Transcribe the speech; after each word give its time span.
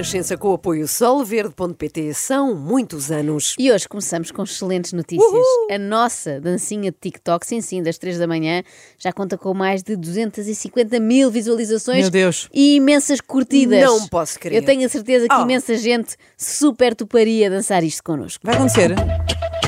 Renascença 0.00 0.34
com 0.34 0.48
o 0.48 0.54
apoio 0.54 0.88
solverde.pt 0.88 2.14
são 2.14 2.54
muitos 2.54 3.10
anos. 3.12 3.54
E 3.58 3.70
hoje 3.70 3.86
começamos 3.86 4.30
com 4.30 4.44
excelentes 4.44 4.94
notícias. 4.94 5.30
Uhul! 5.30 5.68
A 5.70 5.76
nossa 5.76 6.40
dancinha 6.40 6.90
de 6.90 6.96
TikTok, 6.98 7.46
sim, 7.46 7.60
sim, 7.60 7.82
das 7.82 7.98
3 7.98 8.18
da 8.18 8.26
manhã, 8.26 8.62
já 8.98 9.12
conta 9.12 9.36
com 9.36 9.52
mais 9.52 9.82
de 9.82 9.96
250 9.96 10.98
mil 10.98 11.30
visualizações 11.30 12.00
Meu 12.00 12.10
Deus. 12.10 12.48
e 12.50 12.76
imensas 12.76 13.20
curtidas. 13.20 13.82
Não 13.82 14.08
posso 14.08 14.38
crer. 14.40 14.54
Eu 14.54 14.64
tenho 14.64 14.86
a 14.86 14.88
certeza 14.88 15.28
que 15.28 15.34
Oh. 15.34 15.42
imensa 15.42 15.76
gente 15.76 16.16
super 16.34 16.94
toparia 16.94 17.50
dançar 17.50 17.84
isto 17.84 18.02
connosco. 18.02 18.40
Vai 18.42 18.54
acontecer? 18.54 18.94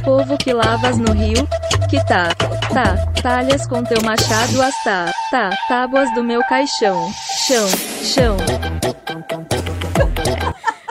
Povo 0.03 0.39
que 0.39 0.55
lavas 0.55 0.97
no 0.97 1.13
rio, 1.13 1.47
que 1.91 1.99
tá, 2.07 2.35
tá, 2.73 3.07
talhas 3.23 3.67
com 3.67 3.85
teu 3.85 4.01
machado 4.03 4.63
as 4.63 4.83
tá, 4.83 5.13
tá, 5.31 5.51
tábuas 5.69 6.13
do 6.15 6.25
meu 6.25 6.41
caixão, 6.45 7.13
chão, 7.47 7.69
chão. 8.03 8.37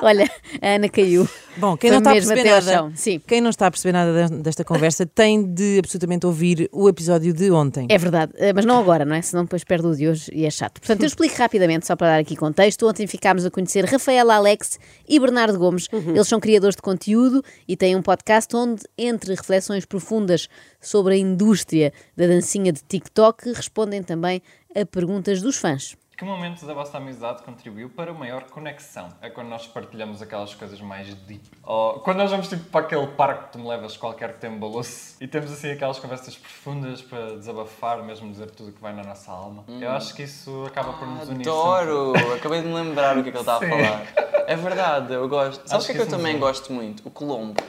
Olha, 0.05 0.29
a 0.61 0.75
Ana 0.75 0.89
caiu. 0.89 1.27
Bom, 1.57 1.75
quem 1.77 1.89
Foi 1.91 1.95
não 1.95 1.97
está 1.99 2.11
a 2.11 2.13
perceber 2.13 2.43
nada, 2.49 2.93
quem 3.27 3.41
não 3.41 3.49
está 3.49 3.67
a 3.67 3.71
perceber 3.71 3.91
nada 3.91 4.27
de- 4.27 4.35
desta 4.41 4.63
conversa 4.63 5.05
tem 5.05 5.43
de 5.43 5.79
absolutamente 5.79 6.25
ouvir 6.25 6.69
o 6.71 6.87
episódio 6.87 7.33
de 7.33 7.51
ontem. 7.51 7.87
É 7.89 7.97
verdade, 7.97 8.31
eh, 8.37 8.53
mas 8.53 8.65
não 8.65 8.79
agora, 8.79 9.03
não 9.05 9.15
é? 9.15 9.21
Senão 9.21 9.43
depois 9.43 9.63
perde 9.63 9.85
o 9.87 9.95
de 9.95 10.07
hoje 10.07 10.31
e 10.33 10.45
é 10.45 10.49
chato. 10.49 10.79
Portanto, 10.79 11.01
eu 11.01 11.07
explico 11.07 11.35
rapidamente, 11.37 11.85
só 11.85 11.95
para 11.95 12.07
dar 12.07 12.19
aqui 12.19 12.35
contexto. 12.35 12.87
Ontem 12.87 13.05
ficámos 13.05 13.45
a 13.45 13.51
conhecer 13.51 13.85
Rafaela 13.85 14.35
Alex 14.35 14.79
e 15.07 15.19
Bernardo 15.19 15.59
Gomes. 15.59 15.87
Eles 15.91 16.27
são 16.27 16.39
criadores 16.39 16.75
de 16.75 16.81
conteúdo 16.81 17.43
e 17.67 17.75
têm 17.75 17.95
um 17.95 18.01
podcast 18.01 18.55
onde, 18.55 18.83
entre 18.97 19.35
reflexões 19.35 19.85
profundas 19.85 20.47
sobre 20.79 21.15
a 21.15 21.17
indústria 21.17 21.91
da 22.15 22.27
dancinha 22.27 22.71
de 22.71 22.81
TikTok, 22.87 23.51
respondem 23.53 24.01
também 24.01 24.41
a 24.75 24.85
perguntas 24.85 25.41
dos 25.41 25.57
fãs. 25.57 25.95
Que 26.21 26.25
momento 26.25 26.63
da 26.67 26.75
vossa 26.75 26.99
amizade 26.99 27.41
contribuiu 27.41 27.89
para 27.89 28.13
maior 28.13 28.43
conexão? 28.43 29.09
É 29.23 29.29
quando 29.31 29.47
nós 29.47 29.65
partilhamos 29.65 30.21
aquelas 30.21 30.53
coisas 30.53 30.79
mais 30.79 31.11
deep. 31.15 31.49
Ou 31.63 31.93
quando 32.01 32.17
nós 32.17 32.29
vamos 32.29 32.47
tipo 32.47 32.63
para 32.65 32.81
aquele 32.81 33.07
parque 33.07 33.45
que 33.45 33.53
tu 33.53 33.57
me 33.57 33.67
levas 33.67 33.97
qualquer 33.97 34.33
que 34.33 34.39
tem 34.39 34.51
um 34.51 34.59
e 35.19 35.27
temos 35.27 35.51
assim 35.51 35.71
aquelas 35.71 35.97
conversas 35.97 36.37
profundas 36.37 37.01
para 37.01 37.37
desabafar, 37.37 38.03
mesmo 38.03 38.29
dizer 38.29 38.51
tudo 38.51 38.69
o 38.69 38.71
que 38.71 38.79
vai 38.79 38.93
na 38.93 39.03
nossa 39.03 39.31
alma. 39.31 39.63
Eu 39.67 39.89
acho 39.89 40.13
que 40.13 40.21
isso 40.21 40.63
acaba 40.67 40.93
por 40.93 41.07
nos 41.07 41.27
unir. 41.27 41.41
Adoro! 41.41 42.13
Acabei 42.37 42.61
de 42.61 42.67
me 42.67 42.75
lembrar 42.75 43.17
o 43.17 43.23
que 43.23 43.29
é 43.29 43.31
que 43.31 43.37
ele 43.39 43.39
estava 43.39 43.65
a 43.65 43.67
falar. 43.67 44.03
É 44.45 44.55
verdade, 44.55 45.13
eu 45.13 45.27
gosto. 45.27 45.67
Sabes 45.67 45.85
o 45.85 45.87
que 45.87 45.93
é 45.93 45.95
que 45.95 46.01
eu 46.01 46.05
que 46.05 46.11
isso 46.11 46.17
também 46.17 46.37
gosto 46.37 46.71
muito? 46.71 47.01
O 47.03 47.09
Colombo. 47.09 47.59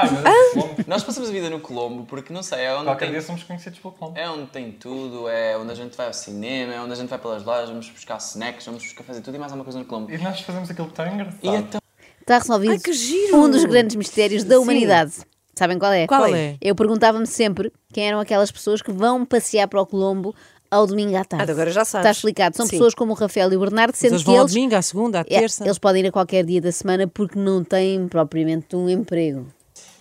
Sempre. 0.00 0.16
Ai, 0.16 0.22
meu 0.22 0.22
Deus, 0.22 0.52
Colombo. 0.52 0.84
Nós 0.86 1.02
passamos 1.04 1.28
a 1.28 1.32
vida 1.32 1.50
no 1.50 1.60
Colombo 1.60 2.04
porque, 2.04 2.32
não 2.32 2.42
sei, 2.42 2.64
é 2.64 2.74
onde, 2.74 2.84
Qualquer 2.84 3.06
tem, 3.06 3.12
dia 3.12 3.22
somos 3.22 3.42
conhecidos 3.42 3.78
pelo 3.78 3.94
Colombo. 3.94 4.18
é 4.18 4.28
onde 4.28 4.46
tem 4.46 4.72
tudo, 4.72 5.28
é 5.28 5.56
onde 5.56 5.72
a 5.72 5.74
gente 5.74 5.96
vai 5.96 6.06
ao 6.06 6.12
cinema, 6.12 6.74
é 6.74 6.80
onde 6.80 6.92
a 6.92 6.96
gente 6.96 7.08
vai 7.08 7.18
pelas 7.18 7.44
lojas, 7.44 7.68
vamos 7.68 7.88
buscar 7.90 8.18
snacks, 8.18 8.66
vamos 8.66 8.82
buscar 8.82 9.04
fazer 9.04 9.20
tudo 9.20 9.34
e 9.34 9.38
mais 9.38 9.52
alguma 9.52 9.64
coisa 9.64 9.78
no 9.78 9.84
Colombo. 9.84 10.10
E 10.12 10.18
nós 10.18 10.40
fazemos 10.40 10.70
aquilo 10.70 10.88
tão 10.88 11.06
engraçado. 11.06 11.38
E 11.42 11.48
então, 11.48 11.80
Está 12.20 12.38
resolvido 12.38 12.72
Ai, 12.72 12.78
que 12.78 12.92
giro! 12.92 13.36
um 13.36 13.50
dos 13.50 13.64
grandes 13.64 13.94
mistérios 13.96 14.44
da 14.44 14.58
humanidade. 14.58 15.12
Sabem 15.54 15.78
qual 15.78 15.92
é? 15.92 16.06
Qual 16.06 16.26
é? 16.34 16.56
Eu 16.60 16.74
perguntava-me 16.74 17.26
sempre 17.26 17.70
quem 17.92 18.08
eram 18.08 18.18
aquelas 18.18 18.50
pessoas 18.50 18.80
que 18.82 18.90
vão 18.90 19.24
passear 19.24 19.68
para 19.68 19.80
o 19.80 19.86
Colombo 19.86 20.34
ao 20.70 20.86
domingo 20.86 21.14
à 21.16 21.24
tarde. 21.24 21.48
Ah, 21.48 21.52
agora 21.52 21.70
já 21.70 21.84
sabes. 21.84 22.06
Está 22.06 22.10
explicado. 22.10 22.56
São 22.56 22.66
Sim. 22.66 22.72
pessoas 22.72 22.94
como 22.94 23.12
o 23.12 23.14
Rafael 23.14 23.52
e 23.52 23.56
o 23.56 23.60
Bernardo, 23.60 23.94
sendo 23.94 24.12
Eles 24.14 24.22
que 24.22 24.26
vão 24.26 24.36
ao 24.36 24.40
eles, 24.42 24.52
domingo, 24.52 24.74
à 24.74 24.82
segunda, 24.82 25.18
à 25.18 25.20
é, 25.20 25.24
terça. 25.40 25.64
eles 25.64 25.78
podem 25.78 26.02
ir 26.02 26.08
a 26.08 26.12
qualquer 26.12 26.44
dia 26.44 26.60
da 26.60 26.72
semana 26.72 27.06
porque 27.06 27.38
não 27.38 27.62
têm 27.62 28.08
propriamente 28.08 28.74
um 28.74 28.88
emprego. 28.88 29.46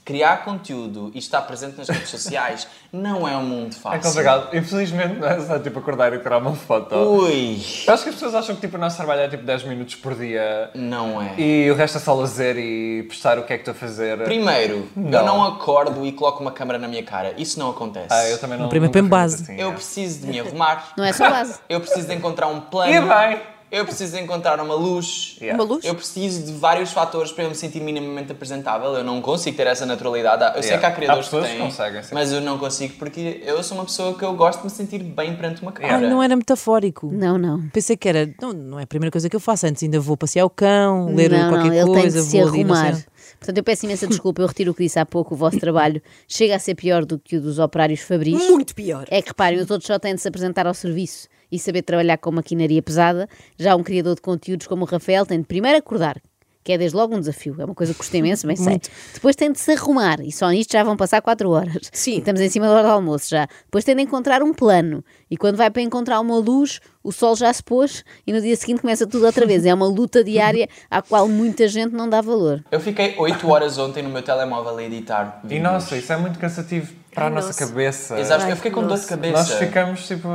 Criar 0.06 0.44
conteúdo 0.44 1.12
e 1.14 1.20
estar 1.20 1.42
presente 1.44 1.78
nas 1.78 1.88
redes 1.88 2.09
sociais 2.09 2.68
não 2.92 3.28
é 3.28 3.38
um 3.38 3.44
mundo 3.44 3.76
É 3.76 3.80
fácil. 3.80 4.02
complicado. 4.02 4.56
Infelizmente 4.56 5.16
não 5.20 5.28
é 5.28 5.39
só 5.39 5.58
tipo 5.60 5.80
acordar 5.80 6.14
e 6.14 6.20
tirar 6.20 6.39
uma 6.39 6.54
foto. 6.55 6.94
Ui, 6.95 7.58
Eu 7.88 7.94
acho 7.94 8.04
que 8.04 8.10
as 8.10 8.16
pessoas 8.16 8.36
acham 8.36 8.55
que 8.55 8.61
tipo, 8.61 8.76
o 8.77 8.80
nosso 8.80 8.98
trabalho 8.98 9.22
é 9.22 9.27
tipo 9.30 9.44
10 9.44 9.64
minutos 9.64 9.95
por 9.95 10.14
dia 10.16 10.70
não 10.76 11.22
é. 11.22 11.33
e 11.39 11.72
o 11.72 11.76
resto 11.76 11.98
é 11.98 12.02
só 12.02 12.14
lazer 12.14 12.58
e 12.58 13.04
postar 13.04 13.39
o 13.39 13.44
que 13.44 13.54
é 13.54 13.58
que 13.58 13.61
estou 13.61 13.72
a 13.72 13.76
fazer. 13.76 14.17
Primeiro, 14.23 14.89
eu 14.95 15.02
Não. 15.04 15.26
não 15.26 15.44
acordo 15.44 16.06
e 16.06 16.11
coloco 16.11 16.42
uma 16.42 16.52
câmera 16.52 16.77
na 16.77 16.88
minha 16.88 17.04
cara. 17.04 17.33
Isso 17.38 17.58
não 17.60 17.70
acontece. 17.70 18.08
Ah, 18.11 18.27
eu 18.30 18.38
também 18.38 18.58
não. 18.60 18.70
primeiro 18.70 18.92
põe 18.92 19.04
base. 19.04 19.44
Assim, 19.44 19.60
Eu 19.60 19.70
é. 19.70 19.73
preciso 19.73 20.20
de 20.22 20.27
me 20.27 20.39
arrumar. 20.39 20.94
Não 20.98 21.04
é 21.06 21.14
só 21.14 21.30
base. 21.30 21.60
Eu 21.70 21.80
preciso 21.80 22.08
de 22.08 22.14
encontrar 22.14 22.48
um 22.48 22.60
plano. 22.60 22.92
E 22.92 23.00
bem. 23.00 23.52
Eu 23.73 23.86
preciso 23.86 24.16
encontrar 24.20 24.60
uma 24.61 24.76
luz. 24.76 25.36
Yeah. 25.42 25.60
Uma 25.60 25.67
luz? 25.67 25.84
Eu 25.84 25.95
preciso 25.95 26.44
de 26.45 26.52
vários 26.52 26.92
fatores 26.92 27.32
para 27.32 27.45
eu 27.45 27.50
me 27.50 27.56
sentir 27.56 27.80
minimamente 27.82 28.32
apresentável. 28.32 28.94
Eu 28.94 29.04
não 29.04 29.20
consigo 29.20 29.58
ter 29.58 29.66
essa 29.66 29.84
naturalidade. 29.84 30.44
Eu 30.56 30.61
sei 30.61 30.73
Yeah. 30.73 30.80
que 30.80 30.86
há 30.86 30.95
criadores 30.95 31.34
Há 31.34 31.42
que 31.42 31.48
têm, 31.48 31.58
conseguem, 31.58 32.04
sim. 32.04 32.14
mas 32.14 32.32
eu 32.32 32.39
não 32.39 32.60
consigo 32.60 32.94
porque 33.00 33.42
eu 33.44 33.64
sou 33.64 33.76
uma 33.76 33.86
pessoa 33.86 34.16
que 34.16 34.23
eu 34.23 34.36
gosto 34.36 34.60
de 34.60 34.66
me 34.66 34.70
sentir 34.70 35.00
bem 35.00 35.36
perante 35.36 35.64
uma 35.64 35.72
câmera. 35.72 35.95
Ai, 35.95 36.08
não 36.08 36.22
era 36.22 36.36
metafórico. 36.36 37.10
Não, 37.12 37.39
não. 37.39 37.67
Pensei 37.70 37.98
que 37.98 38.08
era. 38.08 38.32
Não, 38.39 38.54
não 38.54 38.80
é 38.80 38.83
a 38.83 38.88
primeira 38.88 39.10
coisa 39.12 39.28
que 39.28 39.36
eu 39.36 39.39
faço. 39.39 39.66
Antes 39.66 39.82
ainda 39.82 40.00
vou 40.00 40.16
passear 40.16 40.45
o 40.45 40.52
cão, 40.52 41.08
ler 41.16 41.32
não, 41.32 41.50
qualquer 41.50 41.70
não, 41.70 41.73
ele 41.73 41.86
tem 41.86 42.02
coisa, 42.02 42.20
de 42.20 42.26
se 42.26 42.30
sei 42.30 42.42
arrumar. 42.42 43.04
Portanto, 43.39 43.58
eu 43.58 43.64
peço 43.64 43.86
imensa 43.88 44.06
desculpa, 44.06 44.44
eu 44.44 44.48
retiro 44.48 44.70
o 44.72 44.76
que 44.76 44.83
disse 44.83 45.00
há 45.00 45.06
pouco, 45.06 45.33
o 45.33 45.38
vosso 45.38 45.60
trabalho 45.60 46.00
chega 46.28 46.56
a 46.56 46.60
ser 46.60 46.76
pior 46.76 47.06
do 47.06 47.17
que 47.17 47.38
o 47.38 47.42
dos 47.42 47.58
operários 47.58 48.02
fabris. 48.02 48.36
Muito 48.36 48.76
pior. 48.76 49.08
É 49.10 49.20
que 49.20 49.30
reparem, 49.30 49.58
os 49.60 49.72
outros 49.72 49.88
só 49.88 49.98
têm 49.98 50.14
de 50.14 50.22
se 50.22 50.28
apresentar 50.28 50.67
ao 50.67 50.76
serviço 50.76 51.28
e 51.53 51.59
saber 51.59 51.83
trabalhar 51.83 52.17
com 52.17 52.31
maquinaria 52.31 52.81
pesada. 52.81 53.30
Já 53.59 53.75
um 53.75 53.83
criador 53.83 54.15
de 54.15 54.21
conteúdos 54.21 54.65
como 54.65 54.86
o 54.86 54.87
Rafael 54.87 55.23
tem 55.23 55.39
de 55.39 55.45
primeiro 55.45 55.77
acordar, 55.77 56.19
que 56.64 56.71
é 56.71 56.77
desde 56.80 56.97
logo 56.97 57.15
um 57.15 57.19
desafio, 57.19 57.55
é 57.59 57.65
uma 57.65 57.75
coisa 57.75 57.93
que 57.93 57.99
custa 57.99 58.17
imenso, 58.17 58.47
bem 58.47 58.55
sei. 58.55 58.81
Depois 59.14 59.36
tem 59.36 59.52
de 59.52 59.59
se 59.59 59.71
arrumar, 59.73 60.19
e 60.21 60.31
só 60.31 60.49
nisto 60.49 60.71
já 60.71 60.83
vão 60.83 60.97
passar 60.97 61.21
4 61.21 61.47
horas. 61.49 61.89
Sim. 61.91 62.15
E 62.15 62.17
estamos 62.19 62.41
em 62.41 62.49
cima 62.49 62.65
da 62.65 62.71
hora 62.73 62.83
do 62.83 62.89
almoço 62.89 63.30
já. 63.30 63.47
Depois 63.65 63.83
tem 63.83 63.95
de 63.95 64.02
encontrar 64.02 64.41
um 64.41 64.52
plano, 64.52 65.03
e 65.30 65.37
quando 65.37 65.58
vai 65.58 65.69
para 65.69 65.81
encontrar 65.83 66.19
uma 66.19 66.37
luz, 66.37 66.80
o 67.03 67.11
sol 67.11 67.36
já 67.36 67.53
se 67.53 67.61
pôs 67.61 68.03
e 68.25 68.33
no 68.33 68.41
dia 68.41 68.55
seguinte 68.55 68.81
começa 68.81 69.05
tudo 69.05 69.25
outra 69.25 69.45
vez. 69.45 69.64
É 69.65 69.73
uma 69.73 69.85
luta 69.87 70.23
diária 70.23 70.67
à 70.89 71.02
qual 71.02 71.27
muita 71.27 71.67
gente 71.67 71.93
não 71.93 72.09
dá 72.09 72.21
valor. 72.21 72.64
Eu 72.71 72.80
fiquei 72.80 73.14
8 73.17 73.47
horas 73.47 73.77
ontem 73.77 74.02
no 74.02 74.09
meu 74.09 74.23
telemóvel 74.23 74.77
a 74.77 74.83
editar 74.83 75.41
E 75.49 75.59
nossa, 75.59 75.97
isso 75.97 76.11
é 76.14 76.17
muito 76.17 76.39
cansativo 76.39 76.93
para 77.14 77.27
a 77.27 77.30
nossa 77.30 77.47
nossa. 77.47 77.67
cabeça. 77.67 78.20
Exato, 78.20 78.45
Ai, 78.45 78.53
eu 78.53 78.55
fiquei 78.55 78.71
com 78.71 78.80
dor 78.81 78.87
de 78.89 78.95
nossa. 78.95 79.08
cabeça. 79.09 79.33
Nós 79.37 79.52
ficamos 79.53 80.08
tipo. 80.08 80.27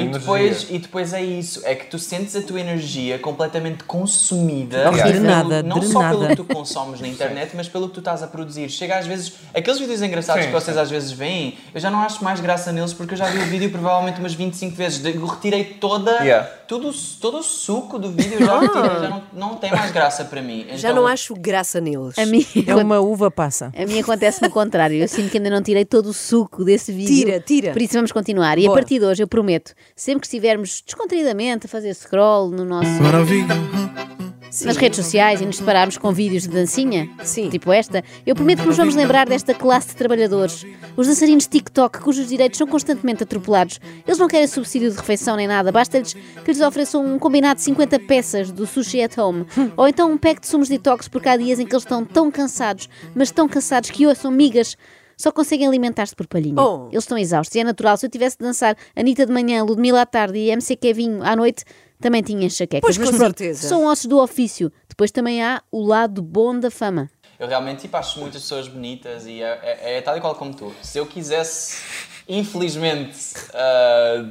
E 0.00 0.02
energia. 0.02 0.20
depois, 0.20 0.66
e 0.70 0.78
depois 0.78 1.12
é 1.12 1.22
isso, 1.22 1.60
é 1.64 1.74
que 1.74 1.86
tu 1.86 1.98
sentes 1.98 2.34
a 2.36 2.42
tua 2.42 2.60
energia 2.60 3.18
completamente 3.18 3.84
consumida 3.84 4.84
Não 4.84 4.92
pelo- 4.92 5.08
drenada, 5.08 5.62
não 5.62 5.82
só 5.82 6.08
pelo 6.10 6.28
que 6.28 6.36
tu 6.36 6.44
consomes 6.44 7.00
na 7.00 7.08
internet, 7.08 7.52
mas 7.54 7.68
pelo 7.68 7.88
que 7.88 7.94
tu 7.94 8.00
estás 8.00 8.22
a 8.22 8.26
produzir. 8.26 8.68
Chega 8.70 8.98
às 8.98 9.06
vezes, 9.06 9.32
aqueles 9.54 9.78
vídeos 9.78 10.02
engraçados 10.02 10.42
Sim, 10.44 10.48
que 10.50 10.54
vocês 10.54 10.76
sim. 10.76 10.82
às 10.82 10.90
vezes 10.90 11.12
veem, 11.12 11.58
eu 11.74 11.80
já 11.80 11.90
não 11.90 12.00
acho 12.00 12.22
mais 12.22 12.40
graça 12.40 12.72
neles 12.72 12.92
porque 12.92 13.14
eu 13.14 13.18
já 13.18 13.26
vi 13.26 13.38
o 13.38 13.46
vídeo 13.46 13.70
provavelmente 13.70 14.18
umas 14.20 14.34
25 14.34 14.76
vezes. 14.76 15.04
Eu 15.04 15.24
retirei 15.26 15.64
toda, 15.64 16.12
Yeah. 16.22 16.46
tudo, 16.68 16.92
todo 17.20 17.38
o 17.38 17.42
suco 17.42 17.98
do 17.98 18.10
vídeo, 18.10 18.38
eu 18.40 18.46
já 18.46 18.60
retirei, 18.60 18.90
já 19.00 19.08
não, 19.08 19.22
não 19.32 19.54
tem 19.56 19.70
mais 19.70 19.90
graça 19.90 20.24
para 20.24 20.40
mim. 20.42 20.66
Já 20.74 20.90
Então, 20.90 21.02
não 21.02 21.06
acho 21.08 21.34
graça 21.34 21.80
neles. 21.80 22.18
A 22.18 22.26
mim, 22.26 22.44
É 22.66 22.74
uma 22.74 23.00
uva 23.00 23.30
passa. 23.30 23.72
A 23.76 23.86
mim 23.86 23.98
acontece 24.00 24.42
no 24.42 24.50
contrário. 24.50 24.96
Eu 24.96 25.08
sinto 25.08 25.30
que 25.30 25.38
ainda 25.38 25.50
não 25.50 25.62
tirei 25.62 25.84
todo 25.84 26.06
o 26.06 26.12
suco 26.12 26.64
desse 26.64 26.92
vídeo. 26.92 27.24
Tira, 27.24 27.40
tira. 27.40 27.72
Por 27.72 27.82
isso 27.82 27.94
vamos 27.94 28.12
continuar. 28.12 28.58
E 28.58 28.66
a 28.66 28.70
partir 28.70 28.98
de 28.98 29.04
hoje, 29.04 29.22
eu 29.22 29.26
prometo, 29.28 29.72
sempre 29.94 30.20
que 30.20 30.26
estivermos 30.26 30.82
descontraídamente 30.84 31.66
a 31.66 31.68
fazer 31.68 31.94
scroll 31.94 32.50
no 32.50 32.64
nosso, 32.64 32.90
nas 34.64 34.76
redes 34.76 35.02
sociais 35.02 35.40
e 35.40 35.46
nos 35.46 35.58
depararmos 35.58 35.96
com 35.96 36.12
vídeos 36.12 36.42
de 36.42 36.50
dancinha, 36.50 37.08
Sim. 37.24 37.48
tipo 37.48 37.72
esta, 37.72 38.04
eu 38.26 38.34
prometo 38.34 38.60
que 38.60 38.66
nos 38.66 38.76
vamos 38.76 38.94
lembrar 38.94 39.26
desta 39.26 39.54
classe 39.54 39.88
de 39.88 39.96
trabalhadores. 39.96 40.66
Os 40.94 41.06
dançarinos 41.06 41.46
TikTok, 41.46 42.00
cujos 42.00 42.28
direitos 42.28 42.58
são 42.58 42.66
constantemente 42.66 43.22
atropelados. 43.22 43.80
Eles 44.06 44.18
não 44.18 44.28
querem 44.28 44.46
subsídio 44.46 44.90
de 44.90 44.96
refeição 44.96 45.36
nem 45.36 45.46
nada. 45.46 45.72
Basta-lhes 45.72 46.12
que 46.12 46.52
lhes 46.52 46.60
ofereçam 46.60 47.04
um 47.04 47.18
combinado 47.18 47.56
de 47.56 47.62
50 47.62 47.98
peças 48.00 48.52
do 48.52 48.66
sushi 48.66 49.02
at 49.02 49.16
home. 49.16 49.46
Ou 49.74 49.88
então 49.88 50.12
um 50.12 50.18
pack 50.18 50.40
de 50.42 50.46
sumos 50.46 50.68
detox, 50.68 51.08
porque 51.08 51.30
há 51.30 51.36
dias 51.36 51.58
em 51.58 51.64
que 51.64 51.72
eles 51.72 51.84
estão 51.84 52.04
tão 52.04 52.30
cansados, 52.30 52.90
mas 53.14 53.30
tão 53.30 53.48
cansados 53.48 53.90
que 53.90 54.06
ouçam 54.06 54.30
migas. 54.30 54.76
Só 55.16 55.30
conseguem 55.32 55.66
alimentar-se 55.66 56.14
por 56.16 56.26
palhinha. 56.26 56.60
Oh. 56.60 56.88
Eles 56.90 57.04
estão 57.04 57.16
exaustos. 57.18 57.54
E 57.54 57.60
é 57.60 57.64
natural. 57.64 57.96
Se 57.96 58.06
eu 58.06 58.10
tivesse 58.10 58.36
de 58.38 58.44
dançar 58.44 58.76
Anitta 58.96 59.24
de 59.26 59.32
manhã, 59.32 59.62
Ludmilla 59.64 60.02
à 60.02 60.06
tarde 60.06 60.38
e 60.38 60.50
MC 60.50 60.76
Kevinho 60.76 61.22
à 61.22 61.34
noite, 61.36 61.64
também 62.00 62.22
tinha 62.22 62.44
enxaquecas. 62.46 62.80
Pois, 62.80 62.98
Mas 62.98 63.10
com 63.10 63.16
pronto, 63.16 63.38
certeza. 63.38 63.68
são 63.68 63.84
ossos 63.86 64.06
do 64.06 64.18
ofício. 64.18 64.72
Depois 64.88 65.10
também 65.10 65.42
há 65.42 65.62
o 65.70 65.82
lado 65.84 66.20
bom 66.22 66.58
da 66.58 66.70
fama. 66.70 67.08
Eu 67.38 67.48
realmente 67.48 67.82
tipo, 67.82 67.96
acho 67.96 68.20
muitas 68.20 68.42
pessoas 68.42 68.68
bonitas 68.68 69.26
e 69.26 69.42
é, 69.42 69.58
é- 69.82 69.96
é 69.98 70.00
tal 70.00 70.16
e 70.16 70.20
qual 70.20 70.34
como 70.34 70.54
tu. 70.54 70.72
Se 70.82 70.98
eu 70.98 71.06
quisesse, 71.06 71.76
infelizmente, 72.28 73.16
ah, 73.54 74.24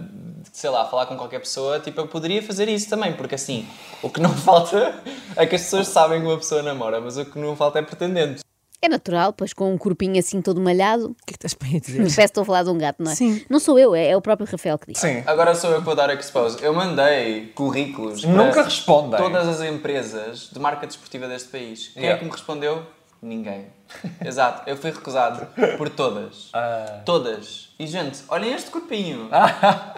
sei 0.52 0.70
lá, 0.70 0.86
falar 0.86 1.06
com 1.08 1.16
qualquer 1.18 1.40
pessoa, 1.40 1.80
tipo, 1.80 2.00
eu 2.02 2.08
poderia 2.08 2.42
fazer 2.42 2.68
isso 2.70 2.90
também, 2.90 3.14
porque 3.14 3.36
assim, 3.36 3.66
o 4.02 4.10
que 4.10 4.20
não 4.22 4.30
falta 4.38 5.02
é 5.36 5.46
que 5.46 5.56
as 5.56 5.62
pessoas 5.64 5.88
sabem 5.88 6.22
que 6.22 6.28
uma 6.28 6.38
pessoa 6.38 6.62
namora, 6.62 7.02
mas 7.02 7.18
o 7.18 7.26
que 7.26 7.38
não 7.40 7.56
falta 7.56 7.80
é 7.80 7.82
pretendente. 7.82 8.42
É 8.84 8.90
natural, 8.90 9.32
pois 9.32 9.54
com 9.54 9.72
um 9.72 9.78
corpinho 9.78 10.18
assim 10.20 10.42
todo 10.42 10.60
malhado. 10.60 11.12
O 11.12 11.16
que 11.26 11.34
é 11.34 11.38
que 11.38 11.46
estás 11.46 11.54
bem 11.54 11.78
a 11.78 11.80
dizer? 11.80 11.98
Parece 12.02 12.16
que 12.16 12.22
estou 12.24 12.42
a 12.42 12.46
falar 12.46 12.64
de 12.64 12.70
um 12.72 12.78
gato, 12.80 13.04
não 13.04 13.12
é? 13.12 13.16
Sim. 13.16 13.46
Não 13.48 13.60
sou 13.60 13.78
eu, 13.78 13.94
é, 13.94 14.08
é 14.10 14.18
o 14.18 14.22
próprio 14.22 14.48
Rafael 14.50 14.78
que 14.80 14.92
diz. 14.92 14.98
Sim. 15.00 15.22
Agora 15.28 15.54
sou 15.54 15.70
eu 15.72 15.80
que 15.80 15.86
vou 15.86 15.96
dar 15.96 16.10
expose. 16.18 16.58
Eu 16.64 16.74
mandei 16.74 17.48
currículos 17.54 18.24
Nunca 18.24 18.64
respondem. 18.64 19.20
todas 19.20 19.48
as 19.48 19.62
empresas 19.62 20.50
de 20.52 20.60
marca 20.60 20.88
desportiva 20.88 21.28
deste 21.28 21.50
país. 21.50 21.90
Quem 21.90 22.02
é 22.04 22.06
Yeah. 22.08 22.20
que 22.20 22.26
me 22.26 22.32
respondeu? 22.32 22.84
Ninguém. 23.22 23.68
Exato, 24.26 24.68
eu 24.68 24.76
fui 24.76 24.90
recusado 24.90 25.46
por 25.78 25.88
todas. 25.90 26.50
Todas. 27.06 27.70
E 27.78 27.86
gente, 27.86 28.20
olhem 28.30 28.52
este 28.54 28.72
corpinho. 28.72 29.30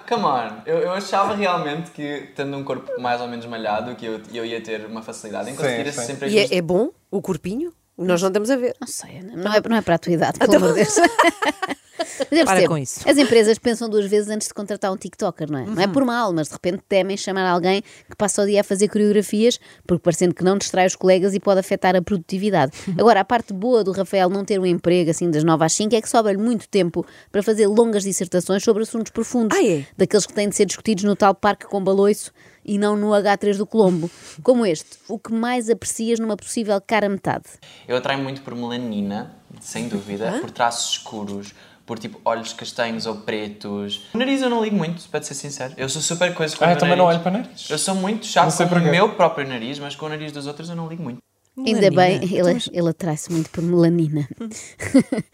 Come 0.10 0.26
on. 0.26 0.62
Eu, 0.66 0.80
eu 0.80 0.92
achava 0.92 1.34
realmente 1.34 1.92
que, 1.92 2.32
tendo 2.36 2.58
um 2.58 2.66
corpo 2.66 3.00
mais 3.00 3.22
ou 3.22 3.28
menos 3.30 3.46
malhado, 3.46 3.96
que 3.96 4.06
eu, 4.06 4.20
eu 4.34 4.44
ia 4.46 4.60
ter 4.62 4.86
uma 4.86 5.02
facilidade 5.02 5.50
em 5.50 5.54
Sim, 5.54 5.62
conseguir 5.62 5.88
esse 5.88 6.00
sim. 6.02 6.06
sempre 6.08 6.30
E 6.30 6.38
é, 6.40 6.56
é 6.58 6.62
bom 6.62 6.90
o 7.10 7.22
corpinho? 7.22 7.72
Nós 7.98 8.22
não 8.22 8.30
estamos 8.30 8.50
a 8.50 8.56
ver. 8.56 8.76
Não 8.80 8.88
sei, 8.88 9.22
não 9.22 9.54
é, 9.54 9.62
não 9.70 9.76
é 9.78 9.82
para 9.82 9.96
a 9.96 10.00
tua 10.00 10.14
idade, 10.14 10.40
pelo 10.40 10.56
amor 10.56 10.70
de 10.74 10.84
Deus. 10.84 10.96
Mas 12.20 12.32
eu 12.32 12.46
Para 12.46 12.56
percebo, 12.56 12.68
com 12.70 12.78
isso. 12.78 13.08
As 13.10 13.18
empresas 13.18 13.58
pensam 13.58 13.88
duas 13.90 14.06
vezes 14.08 14.28
antes 14.30 14.48
de 14.48 14.54
contratar 14.54 14.92
um 14.92 14.98
TikToker, 14.98 15.50
não 15.50 15.60
é? 15.60 15.66
Não 15.66 15.82
é 15.82 15.88
por 15.88 16.04
mal, 16.04 16.34
mas 16.34 16.48
de 16.48 16.54
repente 16.54 16.84
temem 16.90 17.16
chamar 17.16 17.48
alguém 17.48 17.82
que 17.82 18.16
passa 18.18 18.42
o 18.42 18.46
dia 18.46 18.62
a 18.62 18.64
fazer 18.64 18.88
coreografias, 18.90 19.60
porque 19.88 20.02
parecendo 20.02 20.34
que 20.34 20.44
não 20.44 20.58
distrai 20.58 20.86
os 20.88 20.96
colegas 20.96 21.34
e 21.34 21.40
pode 21.40 21.60
afetar 21.60 21.96
a 21.96 22.02
produtividade. 22.02 22.72
Agora, 22.98 23.22
a 23.22 23.26
parte 23.26 23.54
boa 23.54 23.84
do 23.84 23.92
Rafael 23.92 24.30
não 24.30 24.44
ter 24.44 24.60
um 24.60 24.66
emprego 24.66 25.12
assim 25.12 25.30
das 25.30 25.44
9 25.44 25.64
às 25.64 25.74
5 25.74 25.96
é 25.96 26.02
que 26.02 26.10
sobra-lhe 26.10 26.38
muito 26.38 26.68
tempo 26.68 27.06
para 27.32 27.42
fazer 27.44 27.68
longas 27.68 28.04
dissertações 28.04 28.64
sobre 28.64 28.84
assuntos 28.84 29.12
profundos, 29.12 29.58
Ah, 29.58 29.64
é? 29.66 29.86
daqueles 29.96 30.26
que 30.26 30.34
têm 30.34 30.50
de 30.50 30.56
ser 30.56 30.66
discutidos 30.66 31.04
no 31.04 31.16
tal 31.16 31.34
parque 31.36 31.66
com 31.68 31.82
baloiço 31.84 32.32
e 32.66 32.78
não 32.78 32.96
no 32.96 33.10
H3 33.10 33.58
do 33.58 33.66
Colombo. 33.66 34.10
Como 34.42 34.66
este, 34.66 34.98
o 35.08 35.18
que 35.20 35.34
mais 35.34 35.70
aprecias 35.70 36.20
numa 36.20 36.36
possível 36.38 36.80
cara 36.82 37.10
metade? 37.10 37.46
Eu 37.88 37.98
atraio 37.98 38.22
muito 38.22 38.42
por 38.42 38.56
melanina, 38.56 39.36
sem 39.60 39.88
dúvida, 39.88 40.40
por 40.42 40.52
traços 40.52 40.92
escuros, 40.94 41.54
por 41.86 42.00
tipo 42.00 42.20
olhos 42.24 42.54
castanhos 42.54 43.06
ou 43.06 43.16
pretos. 43.18 44.08
O 44.14 44.18
nariz 44.18 44.42
eu 44.42 44.50
não 44.50 44.64
ligo 44.64 44.76
muito, 44.76 45.08
para 45.10 45.22
ser 45.22 45.34
sincero. 45.34 45.74
Eu 45.76 45.90
sou 45.90 46.02
super 46.02 46.34
coisa 46.34 46.56
com 46.56 46.64
Ah, 46.64 46.68
o 46.68 46.70
eu 46.70 46.74
meu 46.76 46.80
também 46.80 46.98
não 46.98 47.06
nariz. 47.06 47.18
olho 47.20 47.24
para 47.24 47.40
nariz. 47.44 47.70
Eu 47.70 47.78
sou 47.78 47.94
muito 47.96 48.26
chato 48.26 48.56
com 48.70 48.76
o 48.76 48.82
meu 48.82 49.10
próprio 49.16 49.48
nariz, 49.48 49.80
mas 49.80 49.96
com 49.96 50.06
o 50.06 50.10
nariz 50.10 50.32
dos 50.32 50.48
outros 50.48 50.70
eu 50.70 50.76
não 50.76 50.88
ligo 50.88 51.04
muito. 51.04 51.18
Ainda 51.56 51.92
bem, 51.92 52.20
Melanina. 52.20 52.50
ele, 52.52 52.62
ele 52.72 52.90
atrai-se 52.90 53.32
muito 53.32 53.48
por 53.52 53.62
melanina. 53.64 54.28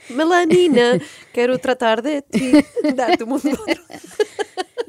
Melanina, 0.10 1.00
quero 1.34 1.58
tratar 1.60 2.02
de 2.02 2.22
ti, 2.24 2.52
dar-te 2.94 3.24
o 3.24 3.28
mundo 3.28 3.42
todo. 3.42 3.80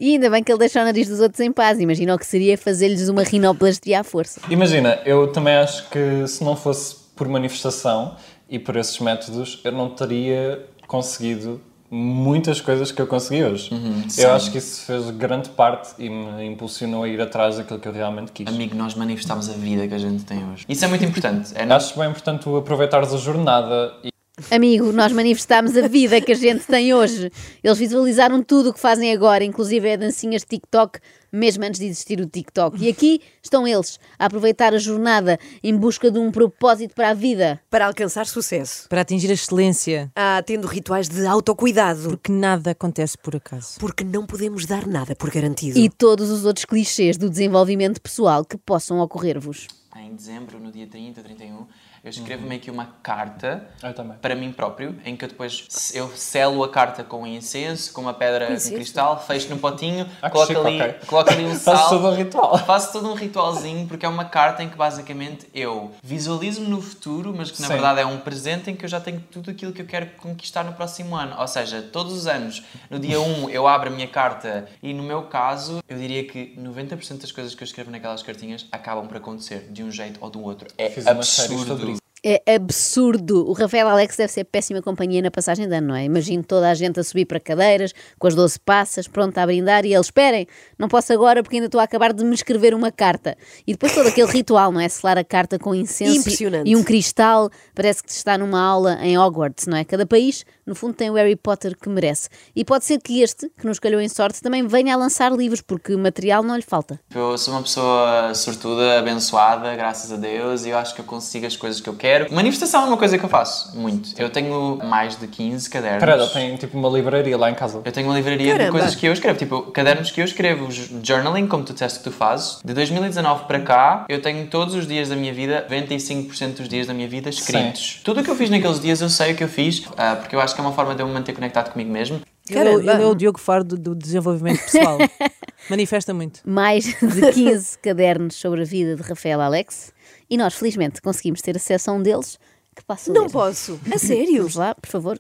E 0.01 0.15
ainda 0.15 0.31
bem 0.31 0.43
que 0.43 0.51
ele 0.51 0.59
deixa 0.59 0.81
o 0.81 0.85
nariz 0.85 1.09
dos 1.09 1.21
outros 1.21 1.39
em 1.41 1.53
paz. 1.53 1.79
Imagina 1.79 2.15
o 2.15 2.19
que 2.19 2.27
seria 2.27 2.57
fazer-lhes 2.57 3.11
uma 3.11 3.23
rinoplastia 3.23 4.01
à 4.01 4.03
força. 4.03 4.41
Imagina, 4.49 4.99
eu 5.05 5.31
também 5.31 5.55
acho 5.55 5.91
que 5.91 6.27
se 6.27 6.43
não 6.43 6.57
fosse 6.57 6.97
por 7.15 7.29
manifestação 7.29 8.17
e 8.49 8.59
por 8.59 8.77
esses 8.77 8.99
métodos, 8.99 9.61
eu 9.63 9.73
não 9.73 9.91
teria 9.91 10.67
conseguido 10.87 11.61
muitas 11.91 12.61
coisas 12.61 12.93
que 12.93 13.03
eu 13.03 13.07
consegui 13.07 13.45
hoje. 13.45 13.71
eu 14.17 14.33
acho 14.33 14.51
que 14.51 14.59
isso 14.59 14.87
fez 14.87 15.11
grande 15.11 15.51
parte 15.51 15.91
e 15.99 16.09
me 16.09 16.47
impulsionou 16.47 17.03
a 17.03 17.09
ir 17.09 17.21
atrás 17.21 17.59
daquilo 17.59 17.79
que 17.81 17.89
eu 17.89 17.93
realmente 17.93 18.33
quis. 18.33 18.47
Amigo, 18.47 18.75
nós 18.77 18.95
manifestamos 18.95 19.51
a 19.51 19.53
vida 19.53 19.87
que 19.87 19.95
a 19.95 19.99
gente 19.99 20.25
tem 20.25 20.39
hoje. 20.51 20.65
Isso 20.69 20.85
é 20.85 20.89
muito 20.89 21.05
importante. 21.05 21.53
É 21.55 21.65
Acho 21.65 21.99
bem 21.99 22.09
importante 22.09 22.45
tu 22.45 22.57
aproveitares 22.57 23.13
a 23.13 23.17
jornada 23.17 23.93
e 24.05 24.10
Amigo, 24.51 24.93
nós 24.93 25.13
manifestámos 25.13 25.77
a 25.77 25.89
vida 25.89 26.21
que 26.21 26.33
a 26.33 26.37
gente 26.37 26.65
tem 26.67 26.95
hoje. 26.95 27.31
Eles 27.63 27.79
visualizaram 27.79 28.43
tudo 28.43 28.71
o 28.71 28.75
que 28.75 28.81
fazem 28.81 29.13
agora, 29.13 29.43
inclusive 29.45 29.89
é 29.89 29.97
dancinhas 29.97 30.43
de 30.43 30.49
TikTok, 30.49 30.99
mesmo 31.33 31.65
antes 31.65 31.79
de 31.81 31.87
existir 31.87 32.21
o 32.21 32.27
TikTok. 32.27 32.77
E 32.85 32.89
aqui 32.89 33.21
estão 33.43 33.67
eles, 33.67 33.99
a 34.19 34.27
aproveitar 34.27 34.75
a 34.75 34.79
jornada 34.79 35.39
em 35.63 35.77
busca 35.77 36.11
de 36.11 36.19
um 36.19 36.31
propósito 36.31 36.95
para 36.95 37.11
a 37.11 37.15
vida. 37.15 37.61
Para 37.71 37.87
alcançar 37.87 38.27
sucesso. 38.27 38.89
Para 38.89 39.01
atingir 39.03 39.31
a 39.31 39.35
excelência, 39.35 40.11
Ah, 40.17 40.43
tendo 40.45 40.67
rituais 40.67 41.09
de 41.09 41.25
autocuidado. 41.27 42.11
porque 42.11 42.33
nada 42.33 42.71
acontece 42.73 43.17
por 43.19 43.37
acaso. 43.37 43.79
Porque 43.79 44.03
não 44.05 44.27
podemos 44.27 44.67
dar 44.67 44.87
nada 44.87 45.15
por 45.15 45.31
garantido. 45.31 45.79
E 45.79 45.89
todos 45.89 46.31
os 46.31 46.45
outros 46.45 46.65
clichês 46.65 47.17
do 47.17 47.31
desenvolvimento 47.31 48.01
pessoal 48.01 48.45
que 48.45 48.57
possam 48.57 48.99
ocorrer-vos. 49.01 49.67
Em 49.97 50.15
dezembro, 50.15 50.61
no 50.61 50.71
dia 50.71 50.87
30, 50.87 51.21
31, 51.21 51.67
eu 52.05 52.11
escrevo 52.11 52.47
meio 52.47 52.61
que 52.61 52.71
uma 52.71 52.95
carta 53.03 53.67
também. 53.97 54.17
para 54.19 54.37
mim 54.37 54.53
próprio, 54.53 54.97
em 55.05 55.17
que 55.17 55.25
eu 55.25 55.29
depois 55.29 55.91
eu 55.93 56.09
selo 56.17 56.63
a 56.63 56.69
carta 56.71 57.03
com 57.03 57.27
incenso, 57.27 57.93
com 57.93 58.01
uma 58.03 58.15
pedra 58.15 58.55
de 58.57 58.71
cristal, 58.71 59.21
fecho 59.21 59.49
num 59.51 59.59
potinho, 59.59 60.09
Ah, 60.23 60.31
coloco, 60.31 60.53
ali, 60.59 60.81
ok. 60.81 60.93
coloco 61.09 61.31
ali 61.33 61.45
um 61.45 61.55
sal. 61.59 61.89
todo 61.89 62.07
um 62.07 62.15
ritual. 62.15 62.57
Faço 62.59 62.93
todo 62.93 63.09
um 63.11 63.15
ritualzinho 63.15 63.89
porque 63.89 64.07
é 64.07 64.09
uma 64.09 64.25
carta 64.25 64.63
em 64.63 64.69
que 64.69 64.77
basicamente 64.77 65.49
eu 65.53 65.91
visualizo-me 66.05 66.69
no 66.69 66.81
futuro, 66.81 67.35
mas 67.37 67.51
que 67.51 67.61
na 67.61 67.67
Sim. 67.67 67.73
verdade 67.75 68.01
é 68.01 68.07
um 68.07 68.19
presente 68.21 68.71
em 68.71 68.77
que 68.77 68.85
eu 68.85 68.89
já 68.89 69.01
tenho 69.01 69.21
tudo 69.21 69.51
aquilo 69.51 69.73
que 69.73 69.83
eu 69.83 69.87
quero 69.87 70.07
conquistar 70.19 70.63
no 70.63 70.73
próximo 70.73 71.17
ano. 71.17 71.35
Ou 71.37 71.49
seja, 71.49 71.83
todos 71.83 72.13
os 72.13 72.29
anos, 72.29 72.63
no 72.89 73.01
dia 73.01 73.21
1 73.21 73.51
eu 73.51 73.67
abro 73.67 73.89
a 73.89 73.93
minha 73.93 74.07
carta 74.09 74.69
e 74.81 74.95
no 74.95 75.03
meu 75.03 75.25
caso, 75.25 75.83
eu 75.89 75.99
diria 75.99 76.25
que 76.25 76.55
90% 76.57 77.21
das 77.23 77.33
coisas 77.33 77.57
que 77.57 77.63
eu 77.65 77.67
escrevo 77.67 77.91
naquelas 77.91 78.23
cartinhas 78.23 78.67
acabam 78.71 79.09
por 79.09 79.17
acontecer 79.17 79.67
de 79.71 79.80
um 79.83 79.91
jeito 79.91 80.19
ou 80.21 80.31
do 80.31 80.43
outro. 80.43 80.69
É 80.79 80.89
Fiz 80.91 81.07
absurdo. 81.07 81.99
É 82.23 82.55
absurdo. 82.55 83.49
O 83.49 83.55
Rafael 83.55 83.89
Alex 83.89 84.15
deve 84.15 84.31
ser 84.31 84.45
péssima 84.45 84.83
companhia 84.83 85.23
na 85.23 85.31
passagem 85.31 85.67
de 85.67 85.75
ano, 85.75 85.89
não 85.89 85.95
é? 85.95 86.05
Imagino 86.05 86.45
toda 86.45 86.69
a 86.71 86.75
gente 86.75 87.01
a 87.01 87.03
subir 87.03 87.25
para 87.25 87.41
cadeiras, 87.41 87.95
com 88.19 88.27
as 88.27 88.35
12 88.35 88.61
passas, 88.61 89.09
pronta 89.09 89.41
a 89.43 89.47
brindar, 89.47 89.87
e 89.87 89.95
eles, 89.95 90.09
esperem, 90.09 90.47
não 90.79 90.87
posso 90.87 91.15
agora 91.15 91.43
porque 91.43 91.57
ainda 91.57 91.65
estou 91.67 91.81
a 91.81 91.85
acabar 91.85 92.13
de 92.13 92.23
me 92.23 92.35
escrever 92.35 92.75
uma 92.75 92.93
carta. 92.93 93.39
E 93.67 93.73
depois 93.73 93.95
todo 93.95 94.07
aquele 94.09 94.31
ritual, 94.31 94.71
não 94.71 94.81
é? 94.81 94.87
Selar 94.91 95.17
a 95.17 95.25
carta 95.25 95.59
com 95.59 95.75
incenso 95.75 96.29
e- 96.67 96.71
e 96.73 96.77
um 96.77 96.85
cristal, 96.85 97.49
parece 97.75 98.03
que 98.05 98.13
se 98.13 98.19
está 98.19 98.37
numa 98.37 98.61
aula 98.61 98.99
em 99.03 99.17
Hogwarts, 99.17 99.67
não 99.67 99.79
é? 99.79 99.85
Cada 99.85 100.05
país, 100.05 100.45
no 100.71 100.75
fundo, 100.77 100.95
tem 100.95 101.11
o 101.11 101.15
Harry 101.15 101.35
Potter 101.35 101.77
que 101.77 101.89
merece. 101.89 102.29
E 102.55 102.65
pode 102.65 102.85
ser 102.85 103.01
que 103.01 103.21
este, 103.21 103.51
que 103.59 103.67
nos 103.67 103.81
calhou 103.81 104.01
em 104.01 104.09
sorte, 104.09 104.41
também 104.41 104.65
venha 104.67 104.95
a 104.95 104.97
lançar 104.97 105.33
livros, 105.33 105.61
porque 105.61 105.97
material 105.97 106.45
não 106.45 106.55
lhe 106.55 106.63
falta. 106.63 107.01
Eu 107.13 107.37
sou 107.37 107.53
uma 107.53 107.63
pessoa 107.63 108.33
sortuda, 108.35 109.01
abençoada, 109.01 109.75
graças 109.75 110.13
a 110.13 110.17
Deus, 110.17 110.65
e 110.65 110.71
eu 110.71 110.79
acho 110.79 110.95
que 110.95 111.01
eu 111.01 111.05
consigo 111.05 111.45
as 111.45 111.57
coisas 111.57 111.81
que 111.81 111.89
eu 111.89 111.95
quero. 111.95 112.33
Manifestação 112.33 112.85
é 112.85 112.87
uma 112.87 112.97
coisa 112.97 113.19
que 113.19 113.25
eu 113.25 113.29
faço, 113.29 113.77
muito. 113.77 114.11
Eu 114.17 114.31
tenho 114.31 114.79
mais 114.85 115.19
de 115.19 115.27
15 115.27 115.69
cadernos. 115.69 116.05
Credo, 116.05 116.33
tem 116.33 116.57
tipo 116.57 116.79
uma 116.79 116.89
livraria 116.89 117.37
lá 117.37 117.51
em 117.51 117.55
casa. 117.55 117.83
Eu 117.85 117.91
tenho 117.91 118.07
uma 118.07 118.15
livraria 118.15 118.53
Caramba. 118.53 118.65
de 118.67 118.71
coisas 118.71 118.95
que 118.95 119.07
eu 119.07 119.13
escrevo, 119.13 119.39
tipo, 119.39 119.63
cadernos 119.73 120.13
que 120.13 120.21
eu 120.21 120.25
escrevo, 120.25 120.67
os 120.67 120.77
journaling, 121.03 121.49
como 121.49 121.65
tu 121.65 121.73
disseste 121.73 121.99
que 121.99 122.05
tu 122.05 122.13
fazes. 122.13 122.61
De 122.65 122.73
2019 122.73 123.47
para 123.47 123.61
cá, 123.61 124.07
eu 124.09 124.23
tenho 124.23 124.47
todos 124.47 124.77
os 124.77 124.87
dias 124.87 125.09
da 125.09 125.17
minha 125.17 125.35
vida, 125.35 125.67
95% 125.69 126.59
dos 126.59 126.69
dias 126.69 126.87
da 126.87 126.95
minha 126.95 127.09
vida 127.09 127.29
escritos. 127.29 128.01
Tudo 128.05 128.21
o 128.21 128.25
que 128.25 128.31
eu 128.31 128.37
fiz 128.37 128.49
naqueles 128.49 128.79
dias 128.79 129.01
eu 129.01 129.09
sei 129.09 129.33
o 129.33 129.37
que 129.37 129.43
eu 129.43 129.49
fiz, 129.49 129.83
ah, 129.97 130.17
porque 130.17 130.37
eu 130.37 130.41
acho 130.41 130.55
que 130.55 130.60
é 130.61 130.63
uma 130.63 130.73
forma 130.73 130.95
de 130.95 131.03
eu 131.03 131.07
me 131.07 131.13
manter 131.15 131.33
conectado 131.35 131.73
comigo 131.73 131.91
mesmo. 131.91 132.21
Ele, 132.49 132.59
é 132.59 132.65
Caramba. 132.65 132.93
ele 132.93 133.03
é 133.03 133.07
o 133.07 133.15
Diogo 133.15 133.39
Faro 133.41 133.65
do, 133.65 133.77
do 133.77 133.95
desenvolvimento 133.95 134.61
pessoal. 134.63 134.99
Manifesta 135.69 136.13
muito. 136.15 136.41
mais 136.45 136.85
de 136.85 137.33
15 137.33 137.79
cadernos 137.79 138.35
sobre 138.37 138.63
a 138.63 138.65
vida 138.65 138.97
de 138.97 139.03
Rafael 139.03 139.41
Alex 139.41 139.93
e 140.29 140.37
nós, 140.37 140.55
felizmente, 140.55 141.01
conseguimos 141.03 141.41
ter 141.43 141.57
acesso 141.57 141.91
a 141.91 141.95
um 141.95 142.03
deles 142.03 142.39
que 142.75 142.85
passa 142.85 143.13
Não 143.13 143.23
ler. 143.25 143.31
posso. 143.31 143.79
A 143.93 143.99
sério? 143.99 144.39
Vamos 144.39 144.55
lá, 144.57 144.75
por 144.75 144.89
favor. 144.89 145.19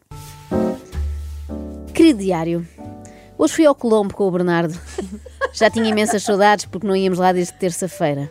Querido 1.94 2.20
diário, 2.20 2.66
hoje 3.37 3.54
fui 3.54 3.66
ao 3.66 3.75
Colombo 3.75 4.14
com 4.14 4.25
o 4.25 4.30
Bernardo. 4.30 4.76
Já 5.52 5.68
tinha 5.70 5.88
imensas 5.88 6.23
saudades 6.23 6.64
porque 6.64 6.87
não 6.87 6.97
íamos 6.97 7.18
lá 7.18 7.32
desde 7.32 7.52
terça-feira. 7.54 8.30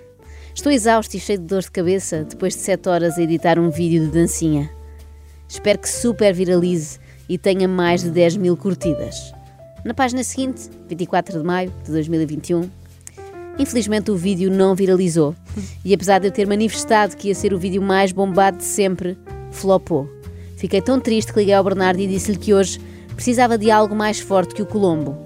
Estou 0.53 0.71
exausto 0.71 1.15
e 1.15 1.19
cheio 1.19 1.39
de 1.39 1.45
dor 1.45 1.61
de 1.61 1.71
cabeça 1.71 2.23
depois 2.23 2.53
de 2.55 2.61
7 2.61 2.89
horas 2.89 3.17
a 3.17 3.21
editar 3.21 3.59
um 3.59 3.69
vídeo 3.69 4.05
de 4.05 4.11
dancinha. 4.11 4.69
Espero 5.49 5.79
que 5.79 5.89
super 5.89 6.33
viralize 6.33 6.99
e 7.27 7.37
tenha 7.37 7.67
mais 7.67 8.03
de 8.03 8.11
10 8.11 8.37
mil 8.37 8.55
curtidas. 8.55 9.33
Na 9.83 9.93
página 9.93 10.23
seguinte, 10.23 10.69
24 10.87 11.39
de 11.39 11.43
maio 11.43 11.73
de 11.83 11.91
2021, 11.91 12.69
Infelizmente 13.59 14.09
o 14.09 14.15
vídeo 14.15 14.49
não 14.49 14.73
viralizou 14.73 15.35
e 15.83 15.93
apesar 15.93 16.19
de 16.19 16.27
eu 16.27 16.31
ter 16.31 16.47
manifestado 16.47 17.17
que 17.17 17.27
ia 17.27 17.35
ser 17.35 17.53
o 17.53 17.59
vídeo 17.59 17.81
mais 17.81 18.13
bombado 18.13 18.57
de 18.57 18.63
sempre, 18.63 19.17
flopou. 19.51 20.09
Fiquei 20.55 20.81
tão 20.81 20.97
triste 20.97 21.33
que 21.33 21.39
liguei 21.39 21.53
ao 21.53 21.63
Bernardo 21.63 21.99
e 21.99 22.07
disse-lhe 22.07 22.37
que 22.37 22.53
hoje 22.53 22.79
precisava 23.13 23.57
de 23.57 23.69
algo 23.69 23.93
mais 23.93 24.17
forte 24.17 24.55
que 24.55 24.61
o 24.61 24.65
Colombo. 24.65 25.17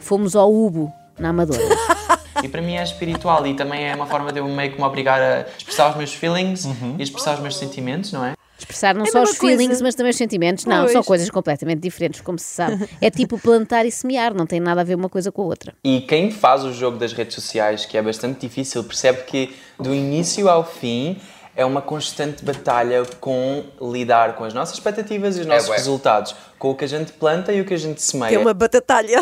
Fomos 0.00 0.34
ao 0.34 0.52
Ubo, 0.52 0.92
na 1.16 1.28
Amadora. 1.28 1.62
E 2.44 2.48
para 2.48 2.60
mim 2.60 2.74
é 2.74 2.82
espiritual 2.82 3.46
e 3.46 3.54
também 3.54 3.88
é 3.88 3.94
uma 3.94 4.04
forma 4.04 4.30
de 4.30 4.40
eu 4.40 4.46
meio 4.46 4.70
que 4.70 4.78
me 4.78 4.84
obrigar 4.84 5.20
a 5.20 5.46
expressar 5.56 5.90
os 5.90 5.96
meus 5.96 6.12
feelings 6.12 6.66
e 6.98 7.02
expressar 7.02 7.34
os 7.34 7.40
meus 7.40 7.56
sentimentos, 7.56 8.12
não 8.12 8.22
é? 8.22 8.34
Expressar 8.58 8.94
não 8.94 9.04
É 9.04 9.10
só 9.10 9.22
os 9.22 9.36
coisa. 9.36 9.56
feelings, 9.58 9.82
mas 9.82 9.94
também 9.94 10.10
os 10.10 10.16
sentimentos. 10.16 10.64
Não, 10.64 10.80
Pois. 10.82 10.92
são 10.92 11.02
coisas 11.02 11.28
completamente 11.30 11.80
diferentes, 11.80 12.20
como 12.22 12.38
se 12.38 12.46
sabe. 12.46 12.88
É 13.00 13.10
tipo 13.10 13.38
plantar 13.38 13.84
e 13.84 13.90
semear, 13.90 14.32
não 14.34 14.46
tem 14.46 14.60
nada 14.60 14.80
a 14.80 14.84
ver 14.84 14.94
uma 14.94 15.08
coisa 15.08 15.30
com 15.30 15.42
a 15.42 15.44
outra. 15.46 15.74
E 15.84 16.00
quem 16.00 16.30
faz 16.30 16.64
o 16.64 16.72
jogo 16.72 16.96
das 16.98 17.12
redes 17.12 17.34
sociais, 17.34 17.84
que 17.84 17.98
é 17.98 18.02
bastante 18.02 18.40
difícil, 18.40 18.82
percebe 18.84 19.22
que 19.24 19.54
do 19.78 19.94
início 19.94 20.48
ao 20.48 20.64
fim 20.64 21.18
é 21.54 21.64
uma 21.64 21.80
constante 21.82 22.44
batalha 22.44 23.02
com 23.20 23.64
lidar 23.80 24.36
com 24.36 24.44
as 24.44 24.52
nossas 24.54 24.74
expectativas 24.74 25.36
e 25.36 25.40
os 25.40 25.46
nossos 25.46 25.68
bué. 25.68 25.76
resultados, 25.76 26.34
com 26.58 26.70
o 26.70 26.74
que 26.74 26.84
a 26.84 26.88
gente 26.88 27.12
planta 27.12 27.52
e 27.52 27.60
o 27.60 27.64
que 27.64 27.74
a 27.74 27.78
gente 27.78 28.00
semeia. 28.02 28.30
Que 28.30 28.34
é 28.36 28.38
uma 28.38 28.54
batatalha. 28.54 29.20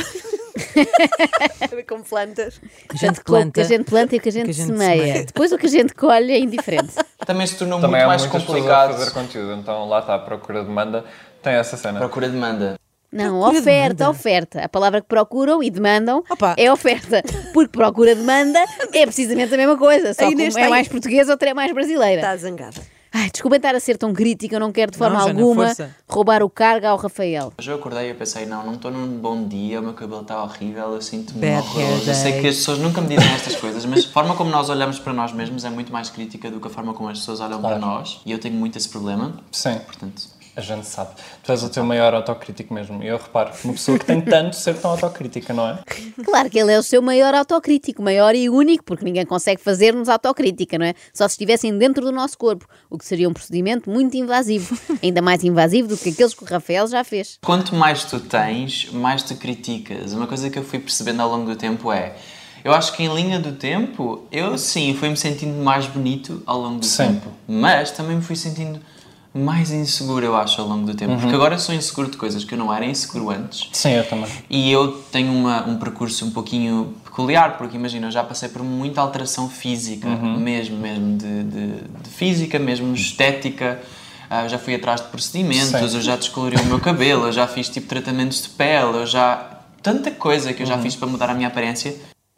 Com 1.88 2.02
plantas. 2.02 2.60
A 2.88 2.96
gente 2.96 3.16
Tanto 3.16 3.24
com 3.24 3.32
o 3.32 3.36
que 3.36 3.42
planta. 3.42 3.60
a 3.60 3.64
gente 3.64 3.84
planta 3.84 4.14
e 4.14 4.18
o 4.18 4.20
que 4.20 4.28
a 4.28 4.32
gente, 4.32 4.44
que 4.44 4.50
a 4.50 4.54
gente 4.54 4.66
semeia. 4.66 5.02
semeia. 5.04 5.24
Depois 5.26 5.52
o 5.52 5.58
que 5.58 5.66
a 5.66 5.70
gente 5.70 5.94
colhe 5.94 6.32
é 6.32 6.38
indiferente. 6.38 6.94
Também 7.26 7.46
se 7.46 7.56
tornou 7.56 7.80
Também 7.80 8.06
muito 8.06 8.08
mais 8.08 8.26
complicado. 8.26 8.92
fazer 8.92 9.10
conteúdo, 9.12 9.52
então 9.60 9.88
lá 9.88 9.98
está 10.00 10.14
a 10.14 10.18
procura 10.18 10.60
de 10.60 10.66
demanda, 10.68 11.04
tem 11.42 11.54
essa 11.54 11.76
cena. 11.76 11.98
Procura 11.98 12.28
demanda. 12.28 12.78
Não, 13.12 13.40
Procura 13.40 13.60
oferta, 13.60 13.94
demanda. 13.94 14.10
oferta. 14.10 14.64
A 14.64 14.68
palavra 14.68 15.00
que 15.00 15.06
procuram 15.06 15.62
e 15.62 15.70
demandam 15.70 16.24
Opa. 16.28 16.54
é 16.56 16.72
oferta. 16.72 17.22
Porque 17.52 17.70
procura 17.70 18.14
demanda 18.14 18.58
é 18.92 19.06
precisamente 19.06 19.54
a 19.54 19.56
mesma 19.56 19.76
coisa. 19.76 20.12
Só 20.14 20.28
que 20.28 20.34
uma 20.34 20.60
é 20.60 20.68
mais 20.68 20.88
portuguesa, 20.88 21.32
outra 21.32 21.50
é 21.50 21.54
mais 21.54 21.72
brasileira. 21.72 22.20
Está 22.22 22.36
zangada. 22.36 22.80
Ai, 23.16 23.30
desculpem 23.30 23.58
estar 23.58 23.76
a 23.76 23.78
ser 23.78 23.96
tão 23.96 24.12
crítica, 24.12 24.56
eu 24.56 24.60
não 24.60 24.72
quero 24.72 24.90
de 24.90 24.98
forma 24.98 25.20
Não, 25.20 25.28
alguma 25.28 25.66
força. 25.66 25.94
roubar 26.08 26.42
o 26.42 26.50
cargo 26.50 26.88
ao 26.88 26.96
Rafael. 26.96 27.52
Hoje 27.56 27.70
eu 27.70 27.76
acordei 27.76 28.10
e 28.10 28.14
pensei, 28.14 28.44
não, 28.44 28.66
não 28.66 28.74
estou 28.74 28.90
num 28.90 29.06
bom 29.18 29.46
dia, 29.46 29.78
o 29.78 29.84
meu 29.84 29.92
cabelo 29.92 30.22
está 30.22 30.42
horrível, 30.42 30.94
eu 30.94 31.00
sinto-me 31.00 31.48
horroroso. 31.56 32.10
Eu 32.10 32.14
sei 32.14 32.40
que 32.40 32.48
as 32.48 32.56
pessoas 32.56 32.80
nunca 32.80 33.00
me 33.00 33.14
dizem 33.14 33.32
estas 33.32 33.54
coisas, 33.54 33.84
mas 33.84 34.04
a 34.04 34.08
forma 34.08 34.34
como 34.34 34.50
nós 34.50 34.68
olhamos 34.68 34.98
para 34.98 35.12
nós 35.12 35.32
mesmos 35.32 35.64
é 35.64 35.70
muito 35.70 35.92
mais 35.92 36.10
crítica 36.10 36.50
do 36.50 36.58
que 36.58 36.66
a 36.66 36.70
forma 36.70 36.92
como 36.92 37.08
as 37.08 37.20
pessoas 37.20 37.40
olham 37.40 37.62
para 37.62 37.78
nós. 37.78 38.20
E 38.26 38.32
eu 38.32 38.38
tenho 38.40 38.56
muito 38.56 38.76
esse 38.76 38.88
problema, 38.88 39.32
Sim, 39.52 39.78
portanto... 39.86 40.33
a 40.56 40.60
gente 40.60 40.86
sabe. 40.86 41.10
Tu 41.42 41.50
és 41.50 41.62
o 41.62 41.68
teu 41.68 41.84
maior 41.84 42.14
autocrítico 42.14 42.72
mesmo. 42.72 43.02
E 43.02 43.08
eu 43.08 43.16
reparo, 43.16 43.50
uma 43.64 43.72
pessoa 43.72 43.98
que 43.98 44.04
tem 44.04 44.20
tanto 44.20 44.54
ser 44.54 44.74
tão 44.76 44.92
autocrítica, 44.92 45.52
não 45.52 45.68
é? 45.68 45.78
Claro 46.24 46.48
que 46.48 46.58
ele 46.58 46.72
é 46.72 46.78
o 46.78 46.82
seu 46.82 47.02
maior 47.02 47.34
autocrítico, 47.34 48.02
maior 48.02 48.34
e 48.34 48.48
único, 48.48 48.84
porque 48.84 49.04
ninguém 49.04 49.26
consegue 49.26 49.60
fazer-nos 49.60 50.08
autocrítica, 50.08 50.78
não 50.78 50.86
é? 50.86 50.94
Só 51.12 51.26
se 51.26 51.32
estivessem 51.32 51.76
dentro 51.76 52.04
do 52.04 52.12
nosso 52.12 52.38
corpo, 52.38 52.66
o 52.88 52.96
que 52.96 53.04
seria 53.04 53.28
um 53.28 53.32
procedimento 53.32 53.90
muito 53.90 54.16
invasivo, 54.16 54.78
ainda 55.02 55.20
mais 55.20 55.42
invasivo 55.42 55.88
do 55.88 55.96
que 55.96 56.10
aqueles 56.10 56.34
que 56.34 56.44
o 56.44 56.46
Rafael 56.46 56.86
já 56.86 57.02
fez. 57.02 57.38
Quanto 57.44 57.74
mais 57.74 58.04
tu 58.04 58.20
tens, 58.20 58.90
mais 58.92 59.22
tu 59.22 59.34
criticas. 59.36 60.12
Uma 60.12 60.26
coisa 60.26 60.48
que 60.48 60.58
eu 60.58 60.64
fui 60.64 60.78
percebendo 60.78 61.20
ao 61.20 61.28
longo 61.28 61.50
do 61.50 61.56
tempo 61.56 61.92
é. 61.92 62.14
Eu 62.64 62.72
acho 62.72 62.94
que 62.94 63.02
em 63.02 63.14
linha 63.14 63.38
do 63.38 63.52
tempo, 63.52 64.26
eu 64.32 64.56
sim 64.56 64.94
fui-me 64.94 65.18
sentindo 65.18 65.62
mais 65.62 65.86
bonito 65.86 66.42
ao 66.46 66.58
longo 66.58 66.78
do 66.78 66.86
Sim. 66.86 67.08
tempo. 67.08 67.28
Mas 67.46 67.90
também 67.90 68.16
me 68.16 68.22
fui 68.22 68.36
sentindo 68.36 68.80
mais 69.34 69.72
inseguro, 69.72 70.24
eu 70.24 70.36
acho, 70.36 70.60
ao 70.60 70.68
longo 70.68 70.86
do 70.86 70.94
tempo. 70.94 71.12
Uhum. 71.12 71.18
Porque 71.20 71.34
agora 71.34 71.56
eu 71.56 71.58
sou 71.58 71.74
inseguro 71.74 72.08
de 72.10 72.16
coisas 72.16 72.44
que 72.44 72.54
eu 72.54 72.58
não 72.58 72.72
era 72.72 72.84
inseguro 72.86 73.30
antes. 73.30 73.68
Sim, 73.72 73.90
eu 73.92 74.08
também. 74.08 74.30
E 74.48 74.70
eu 74.70 74.92
tenho 75.10 75.32
uma, 75.32 75.66
um 75.68 75.76
percurso 75.76 76.24
um 76.24 76.30
pouquinho 76.30 76.94
peculiar, 77.04 77.58
porque 77.58 77.76
imagina, 77.76 78.06
eu 78.06 78.10
já 78.12 78.22
passei 78.22 78.48
por 78.48 78.62
muita 78.62 79.00
alteração 79.00 79.48
física, 79.48 80.06
Uhum. 80.08 80.38
mesmo, 80.38 80.76
mesmo 80.76 81.16
de, 81.18 81.42
de, 81.44 81.66
de 82.02 82.10
física, 82.10 82.58
mesmo 82.58 82.94
estética. 82.94 83.82
Eu 84.42 84.48
já 84.48 84.58
fui 84.58 84.74
atrás 84.74 85.00
de 85.00 85.08
procedimentos, 85.08 85.68
Sim. 85.68 85.96
eu 85.96 86.00
já 86.00 86.16
descolori 86.16 86.56
o 86.56 86.64
meu 86.64 86.80
cabelo, 86.80 87.26
eu 87.26 87.32
já 87.32 87.46
fiz 87.46 87.68
tipo 87.68 87.86
tratamentos 87.86 88.42
de 88.42 88.48
pele, 88.50 88.98
eu 88.98 89.06
já. 89.06 89.50
Tanta 89.82 90.10
coisa 90.10 90.52
que 90.54 90.62
eu 90.62 90.66
Uhum. 90.66 90.72
já 90.72 90.78
fiz 90.78 90.96
para 90.96 91.06
mudar 91.06 91.28
a 91.30 91.34
minha 91.34 91.48
aparência. 91.48 91.94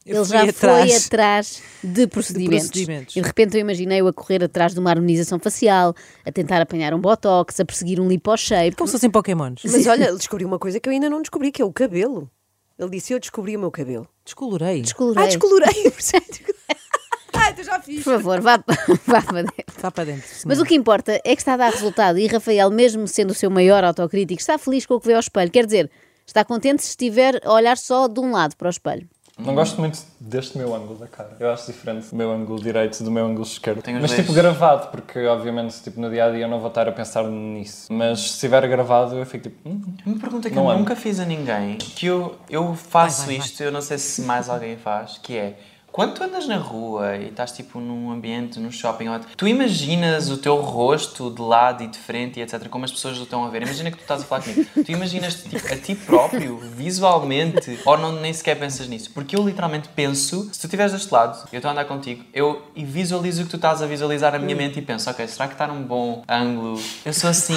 Eu 0.07 0.23
ele 0.23 0.25
já 0.25 0.43
atrás. 0.45 0.89
foi 0.89 0.95
atrás 0.95 1.63
de 1.83 2.07
procedimentos. 2.07 2.69
procedimentos. 2.69 3.17
E 3.17 3.21
de 3.21 3.27
repente 3.27 3.57
eu 3.57 3.61
imaginei-o 3.61 4.07
a 4.07 4.13
correr 4.13 4.45
atrás 4.45 4.73
de 4.73 4.79
uma 4.79 4.91
harmonização 4.91 5.39
facial, 5.41 5.95
a 6.25 6.31
tentar 6.31 6.63
apanhar 6.63 6.95
um 6.95 7.01
botox, 7.01 7.59
a 7.59 7.65
perseguir 7.65 7.99
um 8.01 8.09
lipo-shape. 8.09 8.77
Como 8.77 8.87
se 8.87 8.93
fossem 8.93 9.11
Pokémons. 9.11 9.63
Mas 9.65 9.87
olha, 9.89 10.05
ele 10.05 10.17
descobriu 10.17 10.47
uma 10.47 10.61
coisa 10.61 10.79
que 10.79 10.89
eu 10.89 10.93
ainda 10.93 11.11
não 11.11 11.21
descobri, 11.21 11.51
que 11.51 11.61
é 11.61 11.65
o 11.65 11.73
cabelo. 11.73 12.31
Ele 12.79 12.91
disse: 12.91 13.13
Eu 13.13 13.19
descobri 13.19 13.57
o 13.57 13.61
meu 13.61 13.71
cabelo. 13.71 14.09
Descolorei. 14.25 14.83
Descolorei. 14.83 15.25
Ah, 15.25 15.27
descolorei. 15.27 15.93
Ai, 17.33 17.55
tu 17.55 17.65
já 17.65 17.81
fiz. 17.81 18.03
Por 18.03 18.15
favor, 18.15 18.41
vá, 18.41 18.63
vá 19.07 19.23
para 19.23 19.43
dentro. 19.43 19.65
Está 19.69 19.91
para 19.91 20.05
dentro. 20.05 20.29
Mas 20.47 20.61
o 20.61 20.65
que 20.65 20.75
importa 20.75 21.21
é 21.25 21.35
que 21.35 21.41
está 21.41 21.55
a 21.55 21.57
dar 21.57 21.73
resultado 21.73 22.19
e 22.19 22.27
Rafael, 22.27 22.71
mesmo 22.71 23.07
sendo 23.09 23.31
o 23.31 23.35
seu 23.35 23.51
maior 23.51 23.83
autocrítico, 23.85 24.41
está 24.41 24.57
feliz 24.57 24.87
com 24.87 24.95
o 24.95 25.01
que 25.01 25.07
vê 25.07 25.15
ao 25.15 25.21
espelho. 25.21 25.51
Quer 25.51 25.67
dizer, 25.67 25.91
está 26.27 26.45
contente 26.45 26.83
se 26.83 26.91
estiver 26.91 27.41
a 27.45 27.53
olhar 27.53 27.77
só 27.77 28.09
de 28.09 28.21
um 28.21 28.31
lado 28.31 28.57
para 28.57 28.69
o 28.69 28.71
espelho. 28.71 29.09
Não 29.38 29.55
gosto 29.55 29.78
muito 29.78 29.99
deste 30.19 30.57
meu 30.57 30.75
ângulo 30.75 30.99
da 30.99 31.07
cara. 31.07 31.37
Eu 31.38 31.50
acho 31.50 31.66
diferente 31.71 32.09
do 32.09 32.16
meu 32.16 32.31
ângulo 32.33 32.59
direito 32.59 33.05
do 33.05 33.11
meu 33.11 33.26
ângulo 33.26 33.43
esquerdo. 33.45 33.83
Tenho 33.83 33.99
os 33.99 34.02
Mas 34.02 34.11
dois. 34.12 34.23
tipo 34.23 34.33
gravado, 34.33 34.88
porque 34.90 35.26
obviamente 35.26 35.83
tipo, 35.83 36.00
no 36.00 36.09
dia 36.09 36.25
a 36.25 36.31
dia 36.31 36.47
eu 36.47 36.49
não 36.49 36.59
vou 36.59 36.69
estar 36.69 36.88
a 36.88 36.93
pensar 36.93 37.23
nisso. 37.25 37.93
Mas 37.93 38.21
se 38.21 38.26
estiver 38.28 38.66
gravado 38.66 39.14
eu 39.14 39.26
fico 39.26 39.45
tipo. 39.50 39.69
"Hum, 39.69 39.83
Uma 40.07 40.19
pergunta 40.19 40.49
que 40.49 40.57
Não 40.57 40.64
eu 40.64 40.71
amo. 40.71 40.78
nunca 40.81 40.97
fiz 40.97 41.21
a 41.21 41.26
ninguém, 41.26 41.76
que 41.76 42.07
eu, 42.07 42.35
eu 42.49 42.75
faço 42.75 43.19
Vai, 43.19 43.26
vai, 43.26 43.37
vai. 43.38 43.47
isto, 43.47 43.62
eu 43.62 43.71
não 43.71 43.83
sei 43.83 43.99
se 43.99 44.23
mais 44.23 44.49
alguém 44.49 44.76
faz, 44.78 45.19
que 45.23 45.37
é 45.37 45.59
quando 45.97 46.12
tu 46.12 46.23
andas 46.23 46.47
na 46.47 46.59
rua 46.59 47.17
e 47.17 47.29
estás 47.29 47.53
tipo 47.53 47.81
num 47.81 48.11
ambiente, 48.12 48.61
num 48.61 48.71
shopping, 48.71 49.07
tu 49.35 49.49
imaginas 49.49 50.29
o 50.29 50.37
teu 50.37 50.57
rosto 50.57 51.31
de 51.31 51.41
lado 51.41 51.83
e 51.83 51.87
de 51.87 51.97
frente 51.97 52.38
e 52.38 52.43
etc, 52.43 52.69
como 52.69 52.85
as 52.85 52.93
pessoas 52.93 53.19
o 53.19 53.23
estão 53.23 53.47
a 53.47 53.49
ver. 53.49 53.62
Imagina 53.62 53.91
que 53.91 53.97
tu 53.97 54.03
estás 54.03 54.21
a 54.21 54.25
falar 54.26 54.43
comigo. 54.43 54.67
Tu 54.85 54.93
imaginas 54.93 55.37
tipo, 55.37 55.57
a 55.73 55.75
ti 55.75 55.95
próprio, 55.95 56.59
visualmente, 56.59 57.81
ou 57.87 57.97
não, 57.97 58.12
nem 58.12 58.31
sequer 58.31 58.59
pensas 58.59 58.87
nisso? 58.88 59.11
Porque 59.15 59.35
eu 59.35 59.43
literalmente 59.43 59.88
penso, 59.88 60.50
se 60.53 60.61
tu 60.61 60.67
estiveres 60.67 60.93
deste 60.93 61.11
lado, 61.11 61.49
eu 61.50 61.57
estou 61.57 61.71
a 61.71 61.73
andar 61.73 61.87
contigo, 61.87 62.23
eu 62.35 62.62
e 62.76 62.85
visualizo 62.85 63.41
o 63.41 63.45
que 63.47 63.53
tu 63.53 63.57
estás 63.57 63.81
a 63.81 63.87
visualizar 63.87 64.33
na 64.33 64.38
minha 64.38 64.55
mente 64.55 64.79
e 64.79 64.83
penso, 64.83 65.09
ok, 65.09 65.26
será 65.26 65.49
que 65.49 65.55
está 65.55 65.67
num 65.67 65.83
bom 65.83 66.23
ângulo? 66.29 66.79
Eu 67.07 67.15
sou 67.15 67.31
assim, 67.31 67.57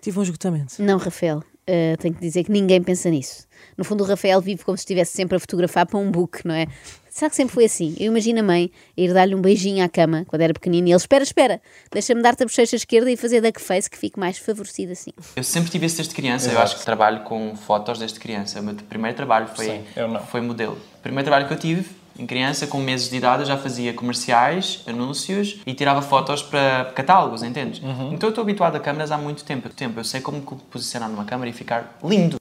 Tive 0.00 0.18
um 0.20 0.22
esgotamento. 0.22 0.74
Não, 0.80 0.96
Rafael, 0.96 1.42
eh, 1.68 1.96
tenho 1.98 2.14
que 2.14 2.20
dizer 2.20 2.44
que 2.44 2.50
ninguém 2.50 2.82
pensa 2.82 3.10
nisso. 3.10 3.46
No 3.76 3.84
fundo, 3.84 4.02
o 4.02 4.06
Rafael 4.06 4.40
vive 4.40 4.64
como 4.64 4.76
se 4.76 4.82
estivesse 4.82 5.12
sempre 5.12 5.36
a 5.36 5.40
fotografar 5.40 5.86
para 5.86 5.98
um 5.98 6.10
book, 6.10 6.40
não 6.46 6.54
é? 6.54 6.66
Será 7.10 7.28
que 7.28 7.36
sempre 7.36 7.52
foi 7.54 7.64
assim? 7.64 7.94
Eu 7.98 8.06
imagino 8.06 8.40
a 8.40 8.42
mãe 8.42 8.70
a 8.96 9.00
ir 9.00 9.12
dar-lhe 9.12 9.34
um 9.34 9.40
beijinho 9.40 9.84
à 9.84 9.88
cama 9.88 10.24
quando 10.26 10.42
era 10.42 10.54
pequenino 10.54 10.88
e 10.88 10.90
ele, 10.92 10.96
espera, 10.96 11.22
espera, 11.22 11.60
deixa-me 11.92 12.22
dar-te 12.22 12.42
a 12.44 12.46
bochecha 12.46 12.76
esquerda 12.76 13.10
e 13.10 13.16
fazer 13.16 13.40
duck 13.40 13.60
face 13.60 13.90
que 13.90 13.98
fique 13.98 14.18
mais 14.18 14.38
favorecido 14.38 14.92
assim. 14.92 15.10
Eu 15.36 15.42
sempre 15.44 15.70
tive 15.70 15.84
isso 15.86 15.96
desde 15.96 16.14
criança. 16.14 16.46
Eu 16.46 16.52
Exato. 16.52 16.64
acho 16.64 16.78
que 16.78 16.84
trabalho 16.84 17.20
com 17.24 17.54
fotos 17.56 17.98
desde 17.98 18.18
criança. 18.18 18.60
O 18.60 18.62
meu 18.62 18.74
primeiro 18.74 19.16
trabalho 19.16 19.48
foi, 19.48 19.66
Sim, 19.66 19.84
eu 19.96 20.08
não. 20.08 20.20
foi 20.26 20.40
modelo. 20.40 20.78
O 20.98 21.02
primeiro 21.02 21.24
trabalho 21.24 21.46
que 21.48 21.52
eu 21.54 21.58
tive, 21.58 21.84
em 22.18 22.26
criança, 22.26 22.66
com 22.66 22.80
meses 22.80 23.08
de 23.08 23.16
idade, 23.16 23.42
eu 23.42 23.46
já 23.46 23.56
fazia 23.56 23.94
comerciais, 23.94 24.82
anúncios 24.86 25.60
e 25.64 25.72
tirava 25.72 26.02
fotos 26.02 26.42
para 26.42 26.90
catálogos, 26.94 27.42
entendes? 27.42 27.80
Uhum. 27.80 28.12
Então 28.12 28.28
eu 28.28 28.30
estou 28.30 28.42
habituado 28.42 28.76
a 28.76 28.80
câmaras 28.80 29.12
há 29.12 29.18
muito 29.18 29.44
tempo. 29.44 29.68
tempo. 29.68 30.00
Eu 30.00 30.04
sei 30.04 30.20
como 30.20 30.40
posicionar 30.42 31.08
numa 31.08 31.24
câmera 31.24 31.48
e 31.48 31.52
ficar 31.52 31.98
lindo. 32.02 32.36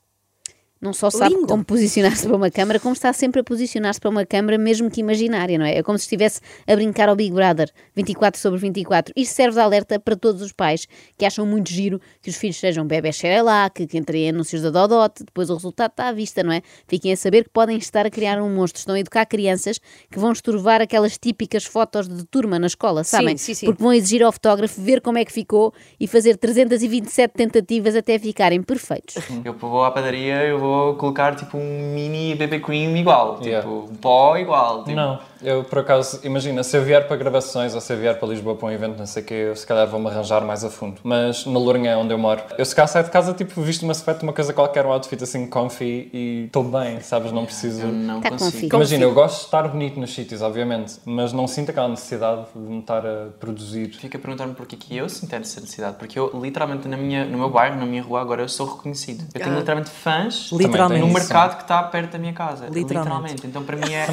Não 0.80 0.94
só 0.94 1.10
sabe 1.10 1.34
Lindo. 1.34 1.48
como 1.48 1.64
posicionar-se 1.66 2.28
para 2.28 2.36
uma 2.36 2.52
câmara, 2.52 2.80
como 2.80 2.94
está 2.94 3.12
sempre 3.12 3.42
a 3.42 3.44
posicionar-se 3.44 4.00
para 4.00 4.10
uma 4.10 4.26
câmara, 4.26 4.58
mesmo 4.58 4.90
que 4.92 5.02
imaginária, 5.02 5.58
não 5.58 5.66
é? 5.66 5.78
É 5.78 5.84
como 5.84 5.98
se 5.98 6.04
estivesse 6.04 6.40
a 6.68 6.76
brincar 6.76 7.10
ao 7.10 7.16
Big 7.16 7.34
Brother, 7.34 7.72
24 7.96 8.40
sobre 8.40 8.60
24. 8.60 9.14
Isto 9.16 9.34
serve 9.34 9.56
de 9.56 9.60
alerta 9.60 10.00
para 10.00 10.16
todos 10.16 10.42
os 10.42 10.52
pais 10.52 10.88
que 11.18 11.26
acham 11.26 11.46
muito 11.46 11.72
giro 11.72 12.00
que 12.22 12.30
os 12.30 12.36
filhos 12.36 12.58
sejam 12.58 12.86
bebés 12.86 13.16
xerelac, 13.16 13.86
que 13.88 13.98
entrem 13.98 14.26
em 14.26 14.30
anúncios 14.30 14.62
da 14.62 14.70
Dodot, 14.70 15.24
depois 15.24 15.50
o 15.50 15.56
resultado 15.56 15.92
está 15.92 16.10
à 16.10 16.12
vista, 16.12 16.44
não 16.44 16.52
é? 16.52 16.62
Fiquem 16.88 17.12
a 17.12 17.18
saber 17.18 17.46
que 17.46 17.50
podem 17.50 17.78
estar 17.78 18.06
a 18.06 18.10
criar 18.10 18.40
um 18.42 18.54
monstro, 18.54 18.80
estão 18.80 18.96
a 18.96 19.00
educar 19.00 19.26
crianças 19.26 19.80
que 20.12 20.20
vão 20.20 20.32
esturvar 20.32 20.82
aquelas 20.82 21.18
típicas 21.18 21.66
fotos 21.66 22.08
de 22.08 22.24
turma 22.26 22.60
na 22.60 22.68
escola, 22.68 23.04
sabem? 23.04 23.36
sim, 23.38 23.54
sim. 23.54 23.66
Porque 23.66 23.82
vão 23.82 23.94
exigir 23.94 24.24
ao 24.24 24.32
fotógrafo 24.32 24.80
ver 24.82 25.02
como 25.02 25.18
é 25.18 25.26
que 25.26 25.32
ficou 25.32 25.74
e 26.00 26.08
fazer 26.08 26.38
327 26.38 27.34
tentativas 27.34 27.96
até 27.96 28.20
ficarem 28.20 28.62
perfeitos. 28.62 29.16
Eu 29.44 29.54
vou 29.54 29.84
à 29.84 29.92
padaria, 29.92 30.44
eu 30.44 30.60
vou 30.60 30.67
colocar 30.98 31.36
tipo 31.36 31.58
um 31.58 31.94
mini 31.94 32.36
BB 32.36 32.60
cream 32.60 32.96
igual. 32.98 33.40
Yeah. 33.42 33.62
Tipo, 33.68 33.90
um 33.92 33.96
pó 33.96 34.38
igual. 34.38 34.84
Tipo, 34.84 34.96
Não, 34.96 35.20
eu 35.42 35.64
por 35.64 35.80
acaso, 35.80 36.20
imagina, 36.24 36.64
se 36.64 36.76
eu 36.78 36.84
vier 36.84 37.08
para 37.08 37.16
gravações 37.18 37.76
ou 37.76 37.82
se 37.82 37.94
eu 37.94 37.98
vier 37.98 38.18
para 38.18 38.28
Lisboa 38.28 38.56
para 38.56 38.68
um 38.68 38.72
evento, 38.72 38.98
não 38.98 39.06
sei 39.06 39.24
o 39.24 39.26
que, 39.26 39.34
eu 39.34 39.56
se 39.56 39.66
calhar 39.66 39.88
vou-me 39.88 40.08
arranjar 40.08 40.42
mais 40.44 40.64
a 40.64 40.70
fundo. 40.70 41.00
Mas 41.04 41.46
na 41.46 41.60
Lourinhã, 41.60 41.98
onde 41.98 42.14
eu 42.14 42.18
moro, 42.18 42.42
eu 42.58 42.66
se 42.66 42.76
calhar 42.76 42.88
saio 42.88 43.06
de 43.06 43.12
casa, 43.12 43.34
tipo, 43.34 43.62
visto 43.62 43.84
uma 43.84 43.94
sweat, 43.94 44.24
uma 44.24 44.34
coisa 44.34 44.54
qualquer, 44.54 44.86
um 44.86 44.92
outfit 44.92 45.22
assim 45.24 45.48
comfy 45.48 46.10
e 46.14 46.44
estou 46.46 46.64
bem, 46.64 47.00
sabes? 47.02 47.32
Não 47.32 47.46
preciso. 47.46 47.82
Eu 47.82 47.92
não 47.92 48.22
Tá 48.22 48.30
consigo. 48.30 48.76
Imagina, 48.76 49.04
eu 49.04 49.14
gosto 49.14 49.40
de 49.40 49.46
estar 49.46 49.68
bonito 49.68 50.00
nos 50.00 50.14
sítios, 50.14 50.42
obviamente, 50.42 50.96
mas 51.06 51.34
não 51.34 51.48
sinto 51.48 51.72
aquela 51.72 51.88
necessidade 51.88 52.46
de 52.56 52.60
me 52.60 52.80
estar 52.80 53.06
a 53.06 53.28
produzir. 53.40 53.90
Fica 53.94 54.18
a 54.18 54.22
perguntar-me 54.22 54.54
porquê 54.54 54.76
que 54.76 54.96
eu 54.96 55.08
sinto 55.10 55.34
essa 55.34 55.62
necessidade. 55.62 55.96
Porque 55.98 56.18
eu, 56.18 56.32
literalmente, 56.42 56.88
na 56.88 56.98
minha, 56.98 57.26
no 57.26 57.38
meu 57.38 57.50
bairro, 57.50 57.78
na 57.78 57.86
minha 57.86 58.02
rua, 58.02 58.22
agora 58.22 58.42
eu 58.42 58.50
sou 58.50 58.68
reconhecido. 58.68 59.24
Eu 59.34 59.42
tenho 59.42 59.56
literalmente 59.56 59.90
fãs 59.90 60.50
Literalmente. 60.58 61.02
no 61.02 61.08
Isso. 61.08 61.18
mercado 61.18 61.56
que 61.58 61.64
está 61.64 61.84
perto 61.84 62.12
da 62.12 62.20
minha 62.20 62.34
casa. 62.34 62.68
Literalmente. 62.68 63.46
Então, 63.46 63.64
para 63.64 63.76
mim, 63.78 63.94
é 63.94 64.08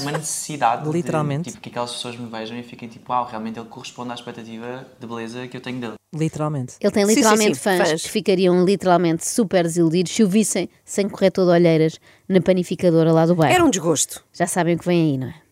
uma 0.00 0.12
necessidade. 0.12 0.88
Literalmente. 0.88 1.44
De, 1.44 1.50
tipo, 1.50 1.62
que 1.62 1.68
aquelas 1.68 1.92
pessoas 1.92 2.16
me 2.16 2.28
vejam 2.28 2.56
e 2.58 2.62
fiquem 2.62 2.88
tipo, 2.88 3.12
uau, 3.12 3.26
realmente 3.26 3.58
ele 3.58 3.68
corresponde 3.68 4.10
à 4.10 4.14
expectativa 4.14 4.86
de 4.98 5.06
beleza 5.06 5.46
que 5.48 5.56
eu 5.56 5.60
tenho 5.60 5.80
dele. 5.80 5.94
Literalmente. 6.14 6.74
Ele 6.80 6.92
tem 6.92 7.04
Sim, 7.04 7.08
sim, 7.08 7.16
literalmente 7.16 7.54
sim, 7.56 7.60
fãs, 7.60 7.90
fãs. 7.90 8.02
que 8.02 8.10
ficariam 8.10 8.64
literalmente 8.64 9.26
super 9.26 9.64
desiludidos 9.64 10.12
se 10.12 10.22
o 10.22 10.28
vissem 10.28 10.68
sem 10.84 11.08
corretor 11.08 11.44
de 11.46 11.52
olheiras 11.52 11.98
na 12.28 12.40
panificadora 12.40 13.12
lá 13.12 13.26
do 13.26 13.34
bairro. 13.34 13.54
Era 13.54 13.64
um 13.64 13.70
desgosto. 13.70 14.22
Já 14.32 14.46
sabem 14.46 14.76
o 14.76 14.78
que 14.78 14.86
vem 14.86 15.12
aí, 15.12 15.18
não 15.18 15.28
é? 15.28 15.43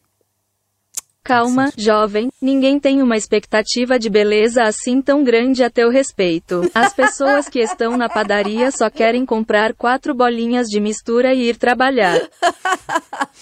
Calma, 1.25 1.71
jovem, 1.76 2.31
ninguém 2.41 2.81
tem 2.81 3.00
uma 3.00 3.17
expectativa 3.17 3.97
de 3.97 4.11
beleza 4.11 4.64
assim 4.64 5.00
tão 5.00 5.23
grande 5.23 5.62
a 5.62 5.71
teu 5.71 5.88
respeito. 5.88 6.69
As 6.75 6.93
pessoas 6.93 7.49
que 7.49 7.61
estão 7.61 7.97
na 7.97 8.09
padaria 8.09 8.73
só 8.73 8.91
querem 8.91 9.25
comprar 9.25 9.73
quatro 9.73 10.14
bolinhas 10.14 10.67
de 10.67 10.81
mistura 10.81 11.33
e 11.33 11.49
ir 11.49 11.57
trabalhar. 11.57 12.21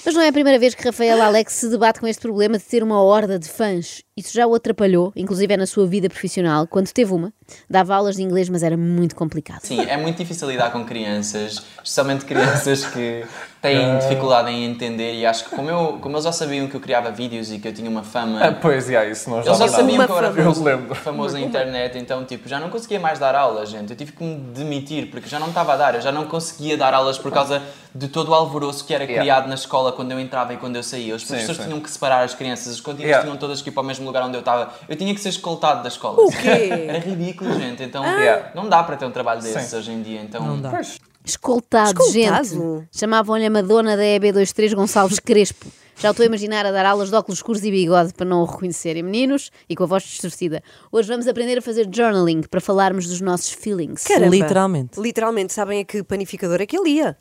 Mas 0.04 0.14
não 0.14 0.20
é 0.20 0.28
a 0.28 0.32
primeira 0.32 0.58
vez 0.58 0.74
que 0.74 0.84
Rafael 0.84 1.22
Alex 1.22 1.54
se 1.54 1.70
debate 1.70 2.00
com 2.00 2.06
este 2.06 2.20
problema 2.20 2.58
de 2.58 2.64
ter 2.64 2.82
uma 2.82 3.02
horda 3.02 3.38
de 3.38 3.48
fãs. 3.48 4.02
Isso 4.20 4.34
já 4.34 4.46
o 4.46 4.54
atrapalhou, 4.54 5.12
inclusive 5.16 5.54
é 5.54 5.56
na 5.56 5.66
sua 5.66 5.86
vida 5.86 6.08
profissional, 6.08 6.66
quando 6.66 6.90
teve 6.92 7.12
uma. 7.12 7.32
Dava 7.68 7.94
aulas 7.94 8.16
de 8.16 8.22
inglês, 8.22 8.48
mas 8.48 8.62
era 8.62 8.76
muito 8.76 9.16
complicado. 9.16 9.60
Sim, 9.62 9.80
é 9.80 9.96
muito 9.96 10.18
difícil 10.18 10.48
lidar 10.48 10.70
com 10.70 10.84
crianças, 10.84 11.62
especialmente 11.82 12.24
crianças 12.24 12.84
que 12.84 13.24
têm 13.62 13.98
dificuldade 13.98 14.50
em 14.50 14.64
entender 14.64 15.14
e 15.14 15.26
acho 15.26 15.44
que 15.48 15.56
como, 15.56 15.68
eu, 15.70 15.98
como 16.00 16.14
eles 16.14 16.24
já 16.24 16.32
sabiam 16.32 16.68
que 16.68 16.74
eu 16.74 16.80
criava 16.80 17.10
vídeos 17.10 17.50
e 17.50 17.58
que 17.58 17.66
eu 17.66 17.72
tinha 17.72 17.88
uma 17.90 18.02
fama... 18.02 18.40
Ah, 18.44 18.52
pois, 18.52 18.88
yeah, 18.88 19.10
isso 19.10 19.28
não 19.30 19.38
Eles 19.38 19.58
já 19.58 19.68
sabiam 19.68 20.06
que 20.06 20.12
eu 20.12 20.18
era 20.18 20.26
Eu 20.28 20.34
famoso, 20.34 20.62
lembro. 20.62 20.94
famoso 20.94 21.34
na 21.34 21.40
internet, 21.40 21.98
então 21.98 22.24
tipo, 22.24 22.48
já 22.48 22.60
não 22.60 22.68
conseguia 22.70 23.00
mais 23.00 23.18
dar 23.18 23.34
aulas, 23.34 23.70
gente. 23.70 23.90
Eu 23.90 23.96
tive 23.96 24.12
que 24.12 24.22
me 24.22 24.36
demitir 24.52 25.10
porque 25.10 25.28
já 25.28 25.40
não 25.40 25.48
estava 25.48 25.72
a 25.72 25.76
dar, 25.76 25.94
eu 25.94 26.00
já 26.00 26.12
não 26.12 26.26
conseguia 26.26 26.76
dar 26.76 26.92
aulas 26.94 27.18
por 27.18 27.32
causa 27.32 27.62
de 27.94 28.08
todo 28.08 28.30
o 28.30 28.34
alvoroço 28.34 28.84
que 28.84 28.94
era 28.94 29.04
Yeah. 29.04 29.22
criado 29.22 29.48
na 29.48 29.54
escola 29.54 29.92
quando 29.92 30.12
eu 30.12 30.20
entrava 30.20 30.54
e 30.54 30.56
quando 30.56 30.76
eu 30.76 30.82
saía. 30.82 31.14
Os 31.14 31.24
professores 31.24 31.56
sim. 31.58 31.64
tinham 31.64 31.80
que 31.80 31.90
separar 31.90 32.22
as 32.24 32.34
crianças, 32.34 32.74
as 32.74 32.80
cantinas 32.80 33.04
Yeah. 33.06 33.24
tinham 33.24 33.36
todas 33.36 33.60
que 33.62 33.68
ir 33.68 33.72
para 33.72 33.82
o 33.82 33.86
mesmo 33.86 34.06
lugar 34.06 34.22
onde 34.24 34.36
eu 34.36 34.40
estava. 34.40 34.72
Eu 34.88 34.96
tinha 34.96 35.14
que 35.14 35.20
ser 35.20 35.30
escoltado 35.30 35.82
da 35.82 35.88
escola. 35.88 36.20
O 36.22 36.30
quê? 36.30 36.68
Era 36.88 36.98
ridículo, 36.98 37.52
gente. 37.58 37.82
Então 37.82 38.04
Yeah. 38.04 38.52
não 38.54 38.68
dá 38.68 38.82
para 38.82 38.96
ter 38.96 39.04
um 39.06 39.10
trabalho 39.10 39.42
desses 39.42 39.70
Sim. 39.70 39.76
hoje 39.76 39.90
em 39.92 40.02
dia. 40.02 40.20
Então, 40.22 40.44
Não 40.44 40.60
dá. 40.60 40.80
Escoltado, 41.24 42.00
Escoltado? 42.00 42.44
gente. 42.48 42.88
Chamavam-lhe 42.92 43.44
a 43.46 43.50
Madonna 43.50 43.96
da 43.96 44.02
EB23 44.02 44.74
Gonçalves 44.74 45.18
Crespo. 45.18 45.66
Já 45.98 46.12
estou 46.12 46.24
a 46.24 46.26
imaginar 46.26 46.64
a 46.64 46.72
dar 46.72 46.86
aulas 46.86 47.10
de 47.10 47.14
óculos 47.14 47.40
escuros 47.40 47.62
e 47.62 47.70
bigode 47.70 48.14
para 48.14 48.24
não 48.24 48.40
o 48.40 48.46
reconhecerem, 48.46 49.02
meninos, 49.02 49.50
e 49.68 49.76
com 49.76 49.82
a 49.84 49.86
voz 49.86 50.02
distorcida. 50.02 50.62
Hoje 50.90 51.06
vamos 51.08 51.28
aprender 51.28 51.58
a 51.58 51.62
fazer 51.62 51.86
journaling 51.94 52.40
para 52.50 52.58
falarmos 52.58 53.06
dos 53.06 53.20
nossos 53.20 53.50
feelings. 53.52 54.04
Caramba. 54.04 54.34
Literalmente. 54.34 54.98
Literalmente, 54.98 55.52
sabem 55.52 55.80
a 55.80 55.84
que 55.84 56.02
panificador 56.02 56.62
é 56.62 56.64
que 56.66 56.74
ele 56.78 56.88
ia? 56.88 57.18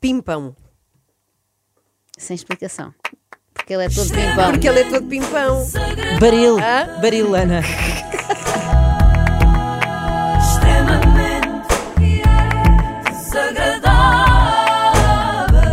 Pimpão. 0.00 0.54
Sem 2.18 2.34
explicação. 2.34 2.94
Porque 3.52 3.72
ele 3.72 3.84
é 3.84 3.88
todo 3.88 4.10
pimpão. 4.10 4.50
Porque 4.52 4.68
ele 4.68 4.80
é 4.80 4.90
todo 4.90 5.06
pimpão. 5.08 5.66
Baril. 6.20 6.58
Hã? 6.58 7.00
Barilana. 7.00 7.62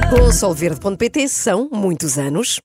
Com 0.10 0.22
o 0.22 0.32
solverde.pt 0.32 1.28
são 1.28 1.70
muitos 1.72 2.18
anos. 2.18 2.60